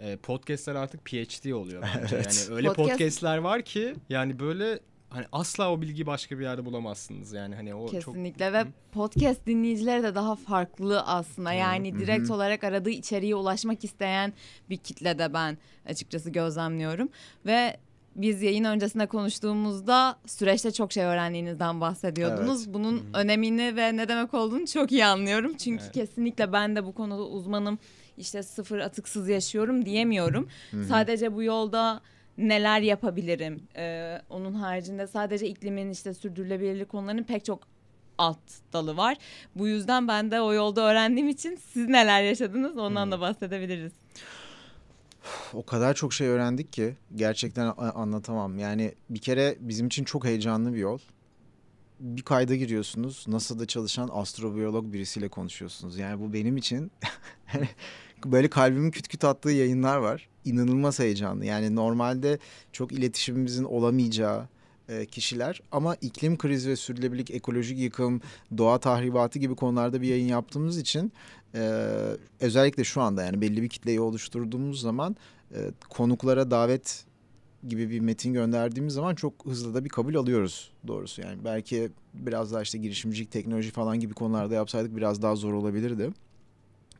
e, 0.00 0.16
podcastler 0.16 0.74
artık 0.74 1.04
PhD 1.04 1.50
oluyor 1.50 1.82
bence. 2.02 2.16
Evet. 2.16 2.46
Yani 2.48 2.56
öyle 2.56 2.68
Podcast- 2.68 2.74
podcastler 2.74 3.38
var 3.38 3.62
ki 3.62 3.94
yani 4.08 4.38
böyle 4.38 4.80
hani 5.10 5.26
asla 5.32 5.72
o 5.72 5.80
bilgiyi 5.80 6.06
başka 6.06 6.38
bir 6.38 6.44
yerde 6.44 6.64
bulamazsınız. 6.64 7.32
Yani 7.32 7.54
hani 7.54 7.74
o 7.74 7.88
çok 7.88 7.90
Kesinlikle 7.90 8.52
ve 8.52 8.60
Hı. 8.60 8.66
podcast 8.92 9.46
dinleyicileri 9.46 10.02
de 10.02 10.14
daha 10.14 10.36
farklı 10.36 11.02
aslında. 11.02 11.52
Yani 11.52 11.94
Hı 11.94 11.98
direkt 11.98 12.28
hı. 12.28 12.34
olarak 12.34 12.64
aradığı 12.64 12.90
içeriğe 12.90 13.34
ulaşmak 13.34 13.84
isteyen 13.84 14.32
bir 14.70 14.76
kitle 14.76 15.18
de 15.18 15.34
ben 15.34 15.58
açıkçası 15.86 16.30
gözlemliyorum. 16.30 17.08
Ve 17.46 17.76
biz 18.16 18.42
yayın 18.42 18.64
öncesinde 18.64 19.06
konuştuğumuzda 19.06 20.16
süreçte 20.26 20.70
çok 20.72 20.92
şey 20.92 21.04
öğrendiğinizden 21.04 21.80
bahsediyordunuz. 21.80 22.74
Bunun 22.74 22.92
Hı 22.92 23.00
hı. 23.00 23.04
önemini 23.14 23.76
ve 23.76 23.96
ne 23.96 24.08
demek 24.08 24.34
olduğunu 24.34 24.66
çok 24.66 24.92
iyi 24.92 25.04
anlıyorum. 25.04 25.56
Çünkü 25.56 25.82
Evet. 25.84 25.92
kesinlikle 25.94 26.52
ben 26.52 26.76
de 26.76 26.86
bu 26.86 26.92
konuda 26.94 27.22
uzmanım. 27.22 27.78
İşte 28.16 28.42
sıfır 28.42 28.78
atıksız 28.78 29.28
yaşıyorum 29.28 29.84
diyemiyorum. 29.86 30.48
Hı. 30.70 30.84
Sadece 30.84 31.34
bu 31.34 31.42
yolda 31.42 32.00
neler 32.38 32.80
yapabilirim? 32.80 33.62
Ee, 33.76 34.18
onun 34.30 34.54
haricinde 34.54 35.06
sadece 35.06 35.46
iklimin 35.48 35.90
işte 35.90 36.14
sürdürülebilirlik 36.14 36.88
konularının 36.88 37.22
pek 37.24 37.44
çok 37.44 37.60
alt 38.18 38.38
dalı 38.72 38.96
var. 38.96 39.16
Bu 39.56 39.68
yüzden 39.68 40.08
ben 40.08 40.30
de 40.30 40.40
o 40.40 40.52
yolda 40.52 40.80
öğrendiğim 40.90 41.28
için 41.28 41.56
siz 41.56 41.88
neler 41.88 42.22
yaşadınız 42.22 42.78
ondan 42.78 43.12
da 43.12 43.20
bahsedebiliriz. 43.20 43.92
O 45.54 45.66
kadar 45.66 45.94
çok 45.94 46.12
şey 46.12 46.28
öğrendik 46.28 46.72
ki 46.72 46.96
gerçekten 47.14 47.74
anlatamam. 47.76 48.58
Yani 48.58 48.94
bir 49.10 49.18
kere 49.18 49.56
bizim 49.60 49.86
için 49.86 50.04
çok 50.04 50.24
heyecanlı 50.24 50.72
bir 50.72 50.78
yol. 50.78 50.98
Bir 52.00 52.22
kayda 52.22 52.56
giriyorsunuz. 52.56 53.24
NASA'da 53.28 53.66
çalışan 53.66 54.08
astrobiyolog 54.12 54.92
birisiyle 54.92 55.28
konuşuyorsunuz. 55.28 55.98
Yani 55.98 56.20
bu 56.20 56.32
benim 56.32 56.56
için 56.56 56.92
böyle 58.24 58.50
kalbimin 58.50 58.90
küt 58.90 59.08
küt 59.08 59.24
attığı 59.24 59.50
yayınlar 59.50 59.96
var. 59.96 60.28
İnanılmaz 60.44 60.98
heyecanlı. 60.98 61.44
Yani 61.44 61.76
normalde 61.76 62.38
çok 62.72 62.92
iletişimimizin 62.92 63.64
olamayacağı 63.64 64.48
e, 64.88 65.06
kişiler 65.06 65.60
ama 65.72 65.94
iklim 65.94 66.38
krizi 66.38 66.70
ve 66.70 66.76
sürdürülebilirlik, 66.76 67.30
ekolojik 67.30 67.78
yıkım, 67.78 68.20
doğa 68.58 68.78
tahribatı 68.78 69.38
gibi 69.38 69.54
konularda 69.54 70.02
bir 70.02 70.08
yayın 70.08 70.28
yaptığımız 70.28 70.78
için 70.78 71.12
e, 71.54 71.60
özellikle 72.40 72.84
şu 72.84 73.00
anda 73.00 73.22
yani 73.22 73.40
belli 73.40 73.62
bir 73.62 73.68
kitleyi 73.68 74.00
oluşturduğumuz 74.00 74.80
zaman 74.80 75.16
e, 75.54 75.70
konuklara 75.88 76.50
davet 76.50 77.04
gibi 77.68 77.90
bir 77.90 78.00
metin 78.00 78.32
gönderdiğimiz 78.32 78.94
zaman 78.94 79.14
çok 79.14 79.46
hızlı 79.46 79.74
da 79.74 79.84
bir 79.84 79.88
kabul 79.88 80.14
alıyoruz 80.14 80.72
doğrusu. 80.86 81.22
Yani 81.22 81.44
belki 81.44 81.90
biraz 82.14 82.52
daha 82.52 82.62
işte 82.62 82.78
girişimcilik, 82.78 83.30
teknoloji 83.30 83.70
falan 83.70 84.00
gibi 84.00 84.14
konularda 84.14 84.54
yapsaydık 84.54 84.96
biraz 84.96 85.22
daha 85.22 85.36
zor 85.36 85.52
olabilirdi. 85.52 86.10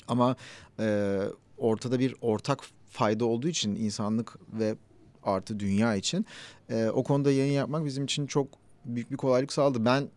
Ama 0.09 0.37
e, 0.79 1.19
ortada 1.59 1.99
bir 1.99 2.15
ortak 2.21 2.61
fayda 2.89 3.25
olduğu 3.25 3.49
için 3.49 3.75
insanlık 3.75 4.39
ve 4.53 4.77
artı 5.23 5.61
dünya 5.61 5.95
için 5.95 6.27
e, 6.71 6.89
o 6.89 7.03
konuda 7.03 7.33
yayın 7.33 7.53
yapmak 7.53 7.85
bizim 7.85 8.05
için 8.05 8.27
çok 8.27 8.49
büyük 8.85 9.11
bir 9.11 9.17
kolaylık 9.17 9.53
sağladı. 9.53 9.85
Ben 9.85 10.09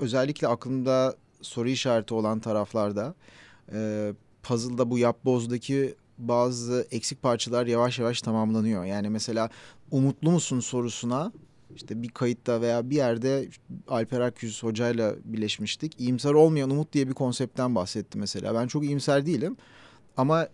özellikle 0.00 0.48
aklımda 0.48 1.16
soru 1.42 1.68
işareti 1.68 2.14
olan 2.14 2.40
taraflarda 2.40 3.14
e, 3.72 4.12
puzzle'da 4.42 4.90
bu 4.90 4.98
yapbozdaki 4.98 5.94
bazı 6.18 6.86
eksik 6.90 7.22
parçalar 7.22 7.66
yavaş 7.66 7.98
yavaş 7.98 8.22
tamamlanıyor. 8.22 8.84
Yani 8.84 9.08
mesela 9.08 9.50
umutlu 9.90 10.30
musun 10.30 10.60
sorusuna 10.60 11.32
işte 11.74 12.02
bir 12.02 12.08
kayıtta 12.08 12.60
veya 12.60 12.90
bir 12.90 12.96
yerde 12.96 13.48
Alper 13.88 14.20
Akyüz 14.20 14.62
hocayla 14.62 15.14
birleşmiştik. 15.24 16.00
İyimser 16.00 16.32
olmayan 16.32 16.70
umut 16.70 16.92
diye 16.92 17.08
bir 17.08 17.14
konseptten 17.14 17.74
bahsetti 17.74 18.18
mesela. 18.18 18.54
Ben 18.54 18.66
çok 18.66 18.84
iyimser 18.84 19.26
değilim 19.26 19.56
ama 20.16 20.48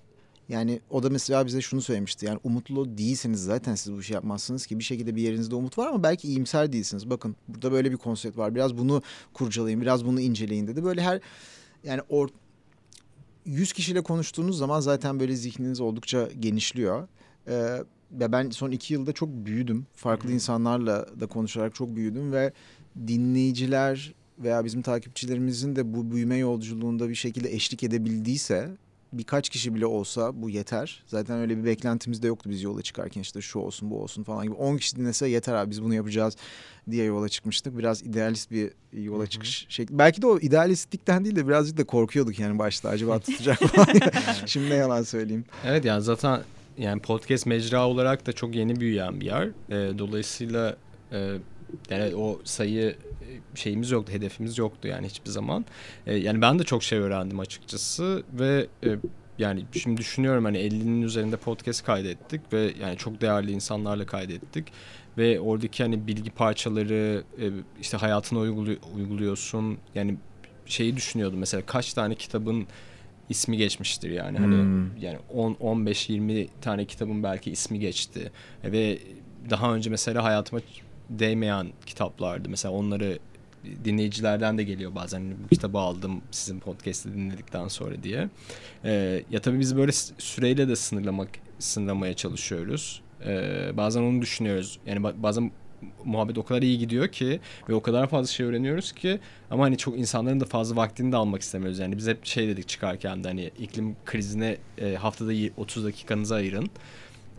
yani 0.49 0.81
o 0.91 1.03
da 1.03 1.11
mesela 1.11 1.47
bize 1.47 1.61
şunu 1.61 1.83
söylemişti. 1.83 2.27
Yani 2.27 2.39
umutlu 2.45 2.99
değilseniz 2.99 3.45
zaten 3.45 3.75
siz 3.75 3.93
bu 3.93 4.01
işi 4.01 4.13
yapmazsınız 4.13 4.67
ki 4.67 4.79
bir 4.79 4.85
şekilde 4.85 5.17
bir 5.17 5.23
yerinizde 5.23 5.55
umut 5.55 5.79
var 5.79 5.89
ama 5.89 6.03
belki 6.03 6.29
iyimser 6.29 6.73
değilsiniz. 6.73 7.11
Bakın 7.11 7.37
burada 7.49 7.73
böyle 7.73 7.93
bir 7.93 7.97
konsept 7.97 8.39
var. 8.39 8.55
Biraz 8.55 8.79
bunu 8.79 9.03
kurcalayın, 9.35 9.81
biraz 9.81 10.05
bunu 10.05 10.21
inceleyin 10.21 10.67
dedi. 10.67 10.85
Böyle 10.85 11.03
her 11.03 11.21
yani 11.85 12.01
or, 12.09 12.29
100 13.45 13.73
kişiyle 13.73 14.01
konuştuğunuz 14.03 14.59
zaman 14.59 14.81
zaten 14.81 15.21
böyle 15.21 15.37
zihniniz 15.37 15.81
oldukça 15.81 16.29
genişliyor. 16.41 17.09
Ee, 17.49 17.79
ve 18.13 18.33
ben 18.33 18.51
son 18.51 18.71
iki 18.71 18.95
yılda 18.95 19.13
çok 19.13 19.29
büyüdüm. 19.29 19.87
Farklı 19.95 20.29
Hı. 20.29 20.33
insanlarla 20.33 21.07
da 21.21 21.27
konuşarak 21.27 21.75
çok 21.75 21.97
büyüdüm 21.97 22.33
ve 22.33 22.53
dinleyiciler 23.07 24.15
veya 24.39 24.65
bizim 24.65 24.83
takipçilerimizin 24.83 25.77
de 25.77 25.95
bu 25.95 26.11
büyüme 26.11 26.37
yolculuğunda 26.37 27.09
bir 27.09 27.15
şekilde 27.15 27.55
eşlik 27.55 27.83
edebildiyse 27.83 28.71
birkaç 29.13 29.49
kişi 29.49 29.75
bile 29.75 29.87
olsa 29.87 30.43
bu 30.43 30.51
yeter. 30.51 31.03
Zaten 31.07 31.39
öyle 31.39 31.59
bir 31.59 31.65
beklentimiz 31.65 32.23
de 32.23 32.27
yoktu 32.27 32.51
biz 32.51 32.63
yola 32.63 32.83
çıkarken 32.83 33.21
işte 33.21 33.41
şu 33.41 33.59
olsun 33.59 33.91
bu 33.91 34.03
olsun 34.03 34.23
falan 34.23 34.45
gibi. 34.45 34.55
10 34.55 34.77
kişi 34.77 34.97
dinlese 34.97 35.29
yeter 35.29 35.55
abi 35.55 35.71
biz 35.71 35.83
bunu 35.83 35.95
yapacağız 35.95 36.37
diye 36.91 37.05
yola 37.05 37.29
çıkmıştık. 37.29 37.79
Biraz 37.79 38.03
idealist 38.03 38.51
bir 38.51 38.71
yola 38.93 39.27
çıkış 39.27 39.67
şekli. 39.69 39.99
Belki 39.99 40.23
de 40.23 40.27
o 40.27 40.39
idealistlikten 40.39 41.25
değil 41.25 41.37
de 41.37 41.49
birazcık 41.49 41.79
da 41.79 41.85
korkuyorduk 41.85 42.39
yani 42.39 42.59
başta 42.59 42.89
acaba 42.89 43.19
tutacak 43.21 43.61
mı? 43.63 43.85
Şimdi 44.47 44.71
ne 44.71 44.75
yalan 44.75 45.03
söyleyeyim. 45.03 45.45
Evet 45.65 45.85
yani 45.85 46.03
zaten 46.03 46.41
yani 46.79 47.01
podcast 47.01 47.47
mecra 47.47 47.89
olarak 47.89 48.27
da 48.27 48.33
çok 48.33 48.55
yeni 48.55 48.81
büyüyen 48.81 49.21
bir 49.21 49.27
yer. 49.27 49.49
E, 49.71 49.99
dolayısıyla 49.99 50.77
e, 51.13 51.37
yani 51.91 52.17
o 52.17 52.41
sayı 52.45 52.97
e, 53.23 53.57
şeyimiz 53.57 53.91
yoktu, 53.91 54.13
hedefimiz 54.13 54.59
yoktu 54.59 54.89
yani 54.89 55.07
hiçbir 55.07 55.31
zaman. 55.31 55.65
E, 56.07 56.15
yani 56.17 56.41
ben 56.43 56.59
de 56.59 56.65
çok 56.65 56.83
şey 56.83 56.99
öğrendim 56.99 57.41
açıkçası 57.41 58.23
ve 58.33 58.67
e, 58.85 58.89
yani 59.39 59.65
şimdi 59.73 59.97
düşünüyorum 60.01 60.45
hani 60.45 60.59
50'nin 60.59 61.03
üzerinde 61.03 61.37
podcast 61.37 61.85
kaydettik 61.85 62.41
ve 62.53 62.73
yani 62.81 62.97
çok 62.97 63.21
değerli 63.21 63.53
insanlarla 63.53 64.07
kaydettik 64.07 64.67
ve 65.19 65.41
oradaki 65.41 65.83
hani 65.83 66.07
bilgi 66.07 66.31
parçaları 66.31 67.25
e, 67.41 67.45
işte 67.81 67.97
hayatına 67.97 68.39
uygulu- 68.39 68.79
uyguluyorsun. 68.97 69.79
Yani 69.95 70.17
şeyi 70.67 70.97
düşünüyordum 70.97 71.39
mesela 71.39 71.67
kaç 71.67 71.93
tane 71.95 72.15
kitabın 72.15 72.67
ismi 73.29 73.57
geçmiştir 73.57 74.11
yani 74.11 74.39
hani 74.39 74.57
Hmm. 74.57 74.97
yani 75.01 75.19
10 75.35 75.57
15 75.61 76.09
20 76.11 76.47
tane 76.61 76.85
kitabın 76.85 77.23
belki 77.23 77.51
ismi 77.51 77.79
geçti 77.81 78.31
ve 78.65 78.99
daha 79.51 79.75
önce 79.75 79.91
mesela 79.91 80.25
hayatıma 80.25 80.61
değmeyen 81.19 81.67
kitaplardı 81.87 82.49
mesela 82.49 82.75
onları 82.75 83.19
dinleyicilerden 83.85 84.59
de 84.59 84.63
geliyor 84.65 84.95
bazen 84.95 85.19
Hani 85.21 85.35
bu 85.45 85.49
kitabı 85.49 85.79
aldım 85.79 86.21
sizin 86.31 86.61
podcast'i 86.61 87.15
dinledikten 87.15 87.69
sonra 87.69 88.03
diye. 88.03 88.29
Ee, 88.85 89.23
ya 89.31 89.41
tabii 89.41 89.61
biz 89.61 89.77
böyle 89.77 89.93
süreyle 90.19 90.69
de 90.69 90.77
sınırlamak 90.77 91.29
sınırlamaya 91.59 92.15
çalışıyoruz. 92.15 93.03
Ee, 93.27 93.71
bazen 93.77 94.03
onu 94.03 94.23
düşünüyoruz. 94.23 94.79
Yani 94.87 95.01
ba- 95.01 95.23
bazen 95.23 95.51
muhabbet 96.05 96.39
o 96.39 96.45
kadar 96.45 96.63
iyi 96.63 96.79
gidiyor 96.79 97.09
ki 97.09 97.41
ve 97.69 97.75
o 97.75 97.83
kadar 97.83 98.07
fazla 98.09 98.27
şey 98.33 98.47
öğreniyoruz 98.47 98.93
ki 98.93 99.21
ama 99.51 99.65
hani 99.65 99.77
çok 99.79 99.99
insanların 99.99 100.41
da 100.41 100.45
fazla 100.45 100.77
vaktini 100.77 101.13
de 101.13 101.17
almak 101.17 101.43
istemiyoruz. 101.43 101.79
Yani 101.79 101.97
biz 101.97 102.07
hep 102.09 102.27
şey 102.27 102.49
dedik 102.49 102.69
çıkarken 102.69 103.25
de 103.25 103.29
hani 103.29 103.51
iklim 103.59 103.97
krizine 104.05 104.57
e, 104.79 104.95
haftada 104.95 105.33
y- 105.33 105.51
30 105.57 105.85
dakikanızı 105.85 106.35
ayırın. 106.35 106.71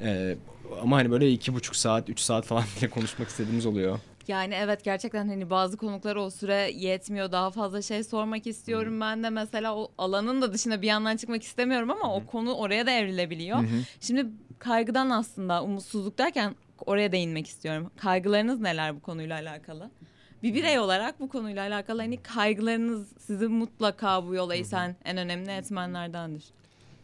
E, 0.03 0.36
ama 0.82 0.98
hani 0.98 1.12
böyle 1.12 1.32
iki 1.32 1.53
buçuk 1.53 1.75
saat, 1.75 2.10
üç 2.10 2.20
saat 2.20 2.46
falan 2.46 2.63
bile 2.77 2.89
konuşmak 2.89 3.27
istediğimiz 3.29 3.65
oluyor. 3.65 4.00
Yani 4.27 4.53
evet 4.53 4.84
gerçekten 4.84 5.27
hani 5.27 5.50
bazı 5.50 5.77
konuklara 5.77 6.22
o 6.22 6.29
süre 6.29 6.72
yetmiyor. 6.75 7.32
Daha 7.32 7.51
fazla 7.51 7.82
şey 7.82 8.03
sormak 8.03 8.48
istiyorum. 8.48 9.01
Ben 9.01 9.24
de 9.24 9.29
mesela 9.29 9.75
o 9.75 9.91
alanın 9.98 10.41
da 10.41 10.53
dışına 10.53 10.82
bir 10.82 10.88
yandan 10.88 11.17
çıkmak 11.17 11.43
istemiyorum 11.43 11.91
ama 11.91 12.15
o 12.15 12.25
konu 12.25 12.53
oraya 12.53 12.86
da 12.86 12.91
evrilebiliyor. 12.91 13.58
Hı 13.58 13.62
hı. 13.63 13.82
Şimdi 14.00 14.25
kaygıdan 14.60 15.10
aslında 15.10 15.63
umutsuzluk 15.63 16.17
derken 16.17 16.55
oraya 16.86 17.12
değinmek 17.12 17.48
istiyorum. 17.48 17.91
Kaygılarınız 17.98 18.60
neler 18.60 18.96
bu 18.96 19.00
konuyla 19.01 19.39
alakalı? 19.39 19.91
Bir 20.43 20.53
birey 20.53 20.79
olarak 20.79 21.20
bu 21.20 21.29
konuyla 21.29 21.67
alakalı 21.67 22.01
hani 22.01 22.17
kaygılarınız 22.17 23.08
sizi 23.20 23.48
mutlaka 23.48 24.27
bu 24.27 24.36
yola 24.36 24.55
iten 24.55 24.96
en 25.05 25.17
önemli 25.17 25.51
etmenlerdendir. 25.51 26.43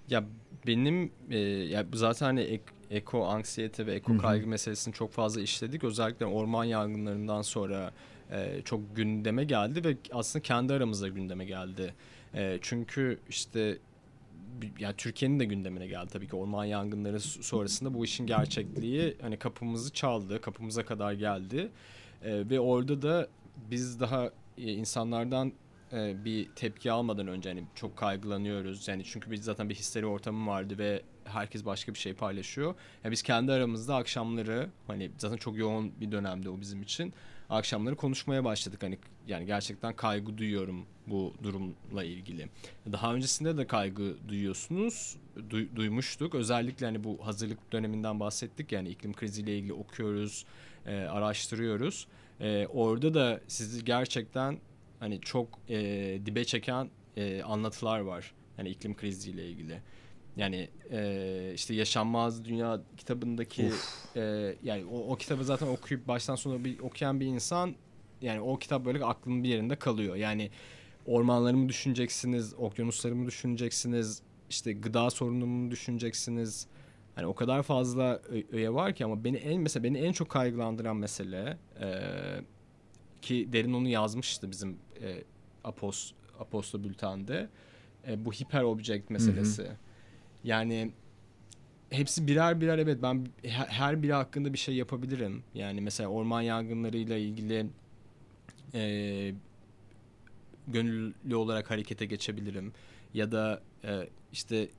Ya 0.09 0.23
benim 0.67 1.11
e, 1.29 1.37
ya 1.39 1.85
zaten 1.93 2.25
hani 2.25 2.41
ek- 2.41 2.63
eko 2.89 3.25
anksiyete 3.25 3.85
ve 3.85 3.93
eko 3.93 4.17
kaygı 4.17 4.47
meselesini 4.47 4.93
çok 4.93 5.11
fazla 5.11 5.41
işledik. 5.41 5.83
Özellikle 5.83 6.25
orman 6.25 6.63
yangınlarından 6.63 7.41
sonra 7.41 7.91
e, 8.31 8.61
çok 8.65 8.95
gündeme 8.95 9.43
geldi 9.43 9.83
ve 9.83 9.97
aslında 10.11 10.43
kendi 10.43 10.73
aramızda 10.73 11.07
gündeme 11.07 11.45
geldi. 11.45 11.93
E, 12.33 12.59
çünkü 12.61 13.19
işte 13.29 13.77
yani 14.79 14.95
Türkiye'nin 14.97 15.39
de 15.39 15.45
gündemine 15.45 15.87
geldi 15.87 16.07
tabii 16.11 16.27
ki 16.27 16.35
orman 16.35 16.65
yangınları 16.65 17.19
sonrasında 17.19 17.93
bu 17.93 18.05
işin 18.05 18.27
gerçekliği 18.27 19.17
hani 19.21 19.37
kapımızı 19.37 19.93
çaldı, 19.93 20.41
kapımıza 20.41 20.85
kadar 20.85 21.13
geldi. 21.13 21.69
E, 22.23 22.49
ve 22.49 22.59
orada 22.59 23.01
da 23.01 23.27
biz 23.71 23.99
daha 23.99 24.31
e, 24.57 24.73
insanlardan 24.73 25.53
e, 25.93 26.25
bir 26.25 26.49
tepki 26.55 26.91
almadan 26.91 27.27
önce 27.27 27.49
hani 27.49 27.63
çok 27.75 27.97
kaygılanıyoruz. 27.97 28.87
Yani 28.87 29.03
çünkü 29.05 29.31
biz 29.31 29.43
zaten 29.43 29.69
bir 29.69 29.75
histeri 29.75 30.05
ortamı 30.05 30.47
vardı 30.51 30.77
ve 30.77 31.01
herkes 31.29 31.65
başka 31.65 31.93
bir 31.93 31.99
şey 31.99 32.13
paylaşıyor. 32.13 32.75
Yani 33.03 33.11
biz 33.11 33.21
kendi 33.21 33.51
aramızda 33.51 33.95
akşamları 33.95 34.69
hani 34.87 35.11
zaten 35.17 35.37
çok 35.37 35.57
yoğun 35.57 35.91
bir 36.01 36.11
dönemde 36.11 36.49
o 36.49 36.59
bizim 36.61 36.81
için. 36.81 37.13
Akşamları 37.49 37.95
konuşmaya 37.95 38.43
başladık. 38.43 38.83
Hani 38.83 38.97
yani 39.27 39.45
gerçekten 39.45 39.95
kaygı 39.95 40.37
duyuyorum 40.37 40.85
bu 41.07 41.33
durumla 41.43 42.03
ilgili. 42.03 42.49
Daha 42.91 43.13
öncesinde 43.13 43.57
de 43.57 43.67
kaygı 43.67 44.15
duyuyorsunuz. 44.27 45.15
Du- 45.49 45.75
duymuştuk. 45.75 46.35
Özellikle 46.35 46.85
hani 46.85 47.03
bu 47.03 47.17
hazırlık 47.25 47.71
döneminden 47.71 48.19
bahsettik. 48.19 48.71
Yani 48.71 48.89
iklim 48.89 49.13
kriziyle 49.13 49.57
ilgili 49.57 49.73
okuyoruz, 49.73 50.45
e, 50.85 50.95
araştırıyoruz. 50.95 52.07
E, 52.41 52.67
orada 52.67 53.13
da 53.13 53.41
sizi 53.47 53.85
gerçekten 53.85 54.57
hani 54.99 55.21
çok 55.21 55.59
e, 55.69 55.77
dibe 56.25 56.45
çeken 56.45 56.89
e, 57.17 57.41
anlatılar 57.43 57.99
var. 57.99 58.33
Yani 58.57 58.69
iklim 58.69 58.95
kriziyle 58.95 59.49
ilgili. 59.49 59.81
Yani 60.39 60.69
e, 60.91 61.51
işte 61.55 61.73
Yaşanmaz 61.73 62.45
Dünya 62.45 62.81
kitabındaki 62.97 63.71
e, 64.15 64.55
yani 64.63 64.85
o, 64.85 64.97
o 64.97 65.15
kitabı 65.15 65.43
zaten 65.43 65.67
okuyup 65.67 66.07
baştan 66.07 66.35
sona 66.35 66.63
bir 66.63 66.79
okuyan 66.79 67.19
bir 67.19 67.25
insan 67.25 67.75
yani 68.21 68.41
o 68.41 68.57
kitap 68.57 68.85
böyle 68.85 69.05
aklının 69.05 69.43
bir 69.43 69.49
yerinde 69.49 69.75
kalıyor. 69.75 70.15
Yani 70.15 70.49
ormanları 71.05 71.57
mı 71.57 71.69
düşüneceksiniz, 71.69 72.53
okyanusları 72.53 73.15
mı 73.15 73.27
düşüneceksiniz, 73.27 74.21
işte 74.49 74.73
gıda 74.73 75.09
sorununu 75.09 75.45
mu 75.45 75.71
düşüneceksiniz. 75.71 76.67
Hani 77.15 77.27
o 77.27 77.35
kadar 77.35 77.63
fazla 77.63 78.21
öğe 78.51 78.73
var 78.73 78.93
ki 78.93 79.05
ama 79.05 79.23
beni 79.23 79.37
en 79.37 79.61
mesela 79.61 79.83
beni 79.83 79.97
en 79.97 80.11
çok 80.11 80.29
kaygılandıran 80.29 80.95
mesele 80.95 81.57
e, 81.81 81.87
ki 83.21 83.49
Derin 83.53 83.73
onu 83.73 83.87
yazmıştı 83.87 84.51
bizim 84.51 84.77
e, 85.01 85.23
Apos 85.63 86.11
Aposto 86.39 86.83
bültende. 86.83 87.49
E, 88.07 88.25
bu 88.25 88.31
hiper 88.31 88.63
object 88.63 89.09
meselesi. 89.09 89.63
Hı 89.63 89.67
hı. 89.67 89.88
Yani 90.43 90.91
hepsi 91.89 92.27
birer 92.27 92.61
birer 92.61 92.77
evet 92.77 93.01
ben 93.01 93.27
her 93.43 94.03
biri 94.03 94.13
hakkında 94.13 94.53
bir 94.53 94.57
şey 94.57 94.75
yapabilirim. 94.75 95.43
Yani 95.53 95.81
mesela 95.81 96.09
orman 96.09 96.41
yangınlarıyla 96.41 97.17
ilgili 97.17 97.65
e, 98.73 99.33
gönüllü 100.67 101.35
olarak 101.35 101.71
harekete 101.71 102.05
geçebilirim. 102.05 102.73
Ya 103.13 103.31
da 103.31 103.61
e, 103.83 104.09
işte 104.33 104.69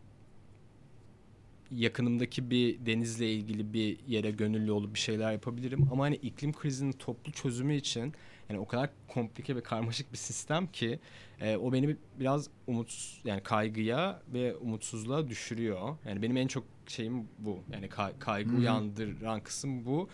yakınımdaki 1.70 2.50
bir 2.50 2.86
denizle 2.86 3.32
ilgili 3.32 3.72
bir 3.72 3.98
yere 4.08 4.30
gönüllü 4.30 4.72
olup 4.72 4.94
bir 4.94 4.98
şeyler 4.98 5.32
yapabilirim. 5.32 5.88
Ama 5.92 6.04
hani 6.04 6.16
iklim 6.16 6.52
krizinin 6.52 6.92
toplu 6.92 7.32
çözümü 7.32 7.74
için 7.74 8.14
yani 8.50 8.60
o 8.60 8.66
kadar 8.66 8.90
komplike 9.08 9.56
ve 9.56 9.62
karmaşık 9.62 10.12
bir 10.12 10.18
sistem 10.18 10.66
ki 10.66 10.98
e, 11.40 11.56
o 11.56 11.72
beni 11.72 11.96
biraz 12.20 12.48
umutsuz 12.66 13.20
yani 13.24 13.42
kaygıya 13.42 14.22
ve 14.32 14.56
umutsuzluğa 14.56 15.28
düşürüyor. 15.28 15.96
Yani 16.06 16.22
benim 16.22 16.36
en 16.36 16.46
çok 16.46 16.64
şeyim 16.86 17.28
bu. 17.38 17.58
Yani 17.72 17.88
kay, 17.88 18.12
kaygı 18.18 18.50
hmm. 18.50 18.58
uyandıran 18.58 19.40
kısım 19.40 19.84
bu. 19.84 20.08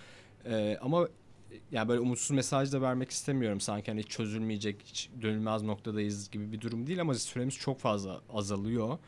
E, 0.45 0.79
ama 0.81 1.09
yani 1.73 1.89
böyle 1.89 2.01
umutsuz 2.01 2.31
mesaj 2.31 2.73
da 2.73 2.83
vermek 2.83 3.11
istemiyorum. 3.11 3.61
Sanki 3.61 3.91
hani 3.91 4.05
çözülmeyecek, 4.05 4.83
hiç 4.85 5.11
dönülmez 5.23 5.63
noktadayız 5.63 6.31
gibi 6.31 6.53
bir 6.53 6.61
durum 6.61 6.87
değil 6.87 7.01
ama 7.01 7.15
süremiz 7.15 7.55
çok 7.55 7.81
fazla 7.81 8.21
azalıyor 8.33 8.99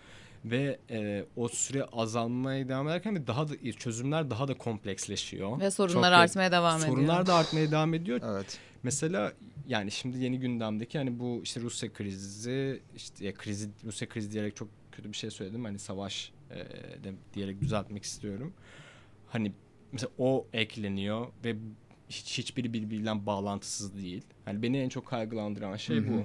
ve 0.44 0.78
e, 0.90 1.24
o 1.36 1.48
süre 1.48 1.84
azalmaya 1.84 2.68
devam 2.68 2.88
ederken 2.88 3.26
daha 3.26 3.48
da 3.48 3.72
çözümler 3.78 4.30
daha 4.30 4.48
da 4.48 4.54
kompleksleşiyor. 4.54 5.60
Ve 5.60 5.70
sorunlar 5.70 6.10
Çok, 6.10 6.20
artmaya 6.20 6.52
devam 6.52 6.80
sorunlar 6.80 6.96
ediyor. 6.96 7.06
Sorunlar 7.06 7.26
da 7.26 7.34
artmaya 7.34 7.70
devam 7.70 7.94
ediyor. 7.94 8.20
evet. 8.24 8.58
Mesela 8.82 9.32
yani 9.68 9.90
şimdi 9.90 10.18
yeni 10.18 10.40
gündemdeki 10.40 10.98
hani 10.98 11.18
bu 11.18 11.40
işte 11.44 11.60
Rusya 11.60 11.92
krizi 11.92 12.82
işte 12.96 13.24
ya 13.24 13.34
krizi 13.34 13.70
Rusya 13.84 14.08
krizi 14.08 14.32
diyerek 14.32 14.56
çok 14.56 14.68
kötü 14.92 15.12
bir 15.12 15.16
şey 15.16 15.30
söyledim. 15.30 15.64
Hani 15.64 15.78
savaş 15.78 16.32
e, 16.50 16.56
de, 17.04 17.12
diyerek 17.34 17.60
düzeltmek 17.60 18.04
istiyorum. 18.04 18.52
Hani 19.26 19.52
mesela 19.92 20.10
o 20.18 20.46
ekleniyor 20.52 21.26
ve 21.44 21.56
hiç 22.08 22.38
hiçbiri 22.38 22.72
birbiriyle 22.72 23.26
bağlantısız 23.26 23.96
değil. 23.96 24.24
Hani 24.44 24.62
beni 24.62 24.78
en 24.78 24.88
çok 24.88 25.06
kaygılandıran 25.06 25.76
şey 25.76 25.96
Hı-hı. 25.96 26.08
bu. 26.08 26.24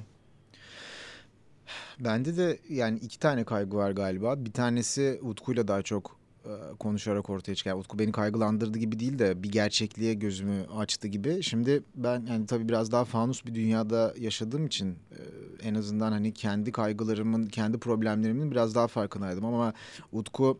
Bende 1.99 2.37
de 2.37 2.59
yani 2.69 2.99
iki 2.99 3.19
tane 3.19 3.43
kaygı 3.43 3.77
var 3.77 3.91
galiba. 3.91 4.45
Bir 4.45 4.51
tanesi 4.51 5.19
Utku'yla 5.21 5.67
daha 5.67 5.81
çok 5.81 6.17
e, 6.45 6.51
konuşarak 6.79 7.29
ortaya 7.29 7.55
çıkan. 7.55 7.79
Utku 7.79 7.99
beni 7.99 8.11
kaygılandırdı 8.11 8.77
gibi 8.79 8.99
değil 8.99 9.19
de 9.19 9.43
bir 9.43 9.51
gerçekliğe 9.51 10.13
gözümü 10.13 10.65
açtı 10.77 11.07
gibi. 11.07 11.43
Şimdi 11.43 11.83
ben 11.95 12.25
yani 12.29 12.45
tabii 12.45 12.69
biraz 12.69 12.91
daha 12.91 13.05
fanus 13.05 13.45
bir 13.45 13.55
dünyada 13.55 14.13
yaşadığım 14.19 14.65
için 14.65 14.91
e, 14.91 15.19
en 15.67 15.75
azından 15.75 16.11
hani 16.11 16.33
kendi 16.33 16.71
kaygılarımın, 16.71 17.45
kendi 17.45 17.77
problemlerimin 17.77 18.51
biraz 18.51 18.75
daha 18.75 18.87
farkındaydım. 18.87 19.45
Ama 19.45 19.73
Utku 20.11 20.59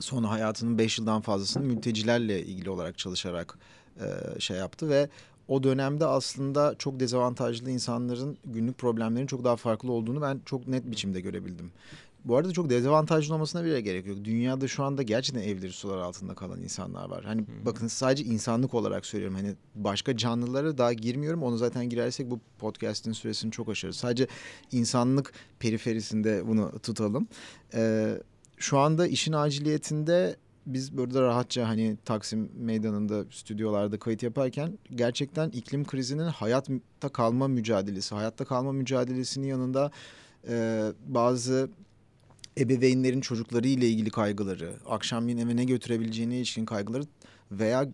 son 0.00 0.24
hayatının 0.24 0.78
5 0.78 0.98
yıldan 0.98 1.20
fazlasını 1.20 1.64
mültecilerle 1.64 2.42
ilgili 2.42 2.70
olarak 2.70 2.98
çalışarak 2.98 3.58
e, 4.00 4.40
şey 4.40 4.56
yaptı 4.56 4.88
ve 4.88 5.08
o 5.48 5.62
dönemde 5.62 6.06
aslında 6.06 6.74
çok 6.78 7.00
dezavantajlı 7.00 7.70
insanların 7.70 8.36
günlük 8.44 8.78
problemlerinin 8.78 9.26
çok 9.26 9.44
daha 9.44 9.56
farklı 9.56 9.92
olduğunu 9.92 10.22
ben 10.22 10.40
çok 10.44 10.68
net 10.68 10.90
biçimde 10.90 11.20
görebildim. 11.20 11.70
Bu 12.24 12.36
arada 12.36 12.52
çok 12.52 12.70
dezavantajlı 12.70 13.34
olmasına 13.34 13.64
bile 13.64 13.80
gerek 13.80 14.06
yok. 14.06 14.18
Dünyada 14.24 14.68
şu 14.68 14.84
anda 14.84 15.02
gerçekten 15.02 15.42
evleri 15.42 15.72
sular 15.72 15.98
altında 15.98 16.34
kalan 16.34 16.60
insanlar 16.62 17.10
var. 17.10 17.24
Hani 17.24 17.40
hmm. 17.40 17.66
bakın 17.66 17.86
sadece 17.86 18.24
insanlık 18.24 18.74
olarak 18.74 19.06
söylüyorum. 19.06 19.36
Hani 19.36 19.54
başka 19.74 20.16
canlılara 20.16 20.78
daha 20.78 20.92
girmiyorum. 20.92 21.42
Onu 21.42 21.56
zaten 21.56 21.88
girersek 21.88 22.30
bu 22.30 22.40
podcast'in 22.58 23.12
süresini 23.12 23.50
çok 23.50 23.68
aşarız. 23.68 23.96
Sadece 23.96 24.26
insanlık 24.72 25.32
periferisinde 25.58 26.48
bunu 26.48 26.78
tutalım. 26.82 27.28
Ee, 27.74 28.14
şu 28.56 28.78
anda 28.78 29.06
işin 29.06 29.32
aciliyetinde 29.32 30.36
biz 30.66 30.96
burada 30.96 31.22
rahatça 31.22 31.68
hani 31.68 31.96
Taksim 32.04 32.50
Meydanı'nda 32.54 33.24
stüdyolarda 33.30 33.98
kayıt 33.98 34.22
yaparken 34.22 34.78
gerçekten 34.94 35.50
iklim 35.50 35.84
krizinin 35.84 36.26
hayatta 36.26 37.08
kalma 37.08 37.48
mücadelesi, 37.48 38.14
hayatta 38.14 38.44
kalma 38.44 38.72
mücadelesinin 38.72 39.46
yanında 39.46 39.90
e, 40.48 40.82
bazı 41.06 41.70
ebeveynlerin 42.58 43.20
çocukları 43.20 43.68
ile 43.68 43.88
ilgili 43.88 44.10
kaygıları, 44.10 44.74
akşamleyin 44.86 45.38
eve 45.38 45.56
ne 45.56 45.64
götürebileceğine 45.64 46.36
ilişkin 46.36 46.64
kaygıları 46.64 47.02
veya 47.52 47.88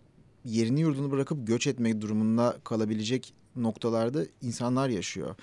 yerini 0.45 0.81
yurdunu 0.81 1.11
bırakıp 1.11 1.47
göç 1.47 1.67
etmek 1.67 2.01
durumunda 2.01 2.57
kalabilecek 2.63 3.33
noktalarda 3.55 4.23
insanlar 4.41 4.89
yaşıyor. 4.89 5.35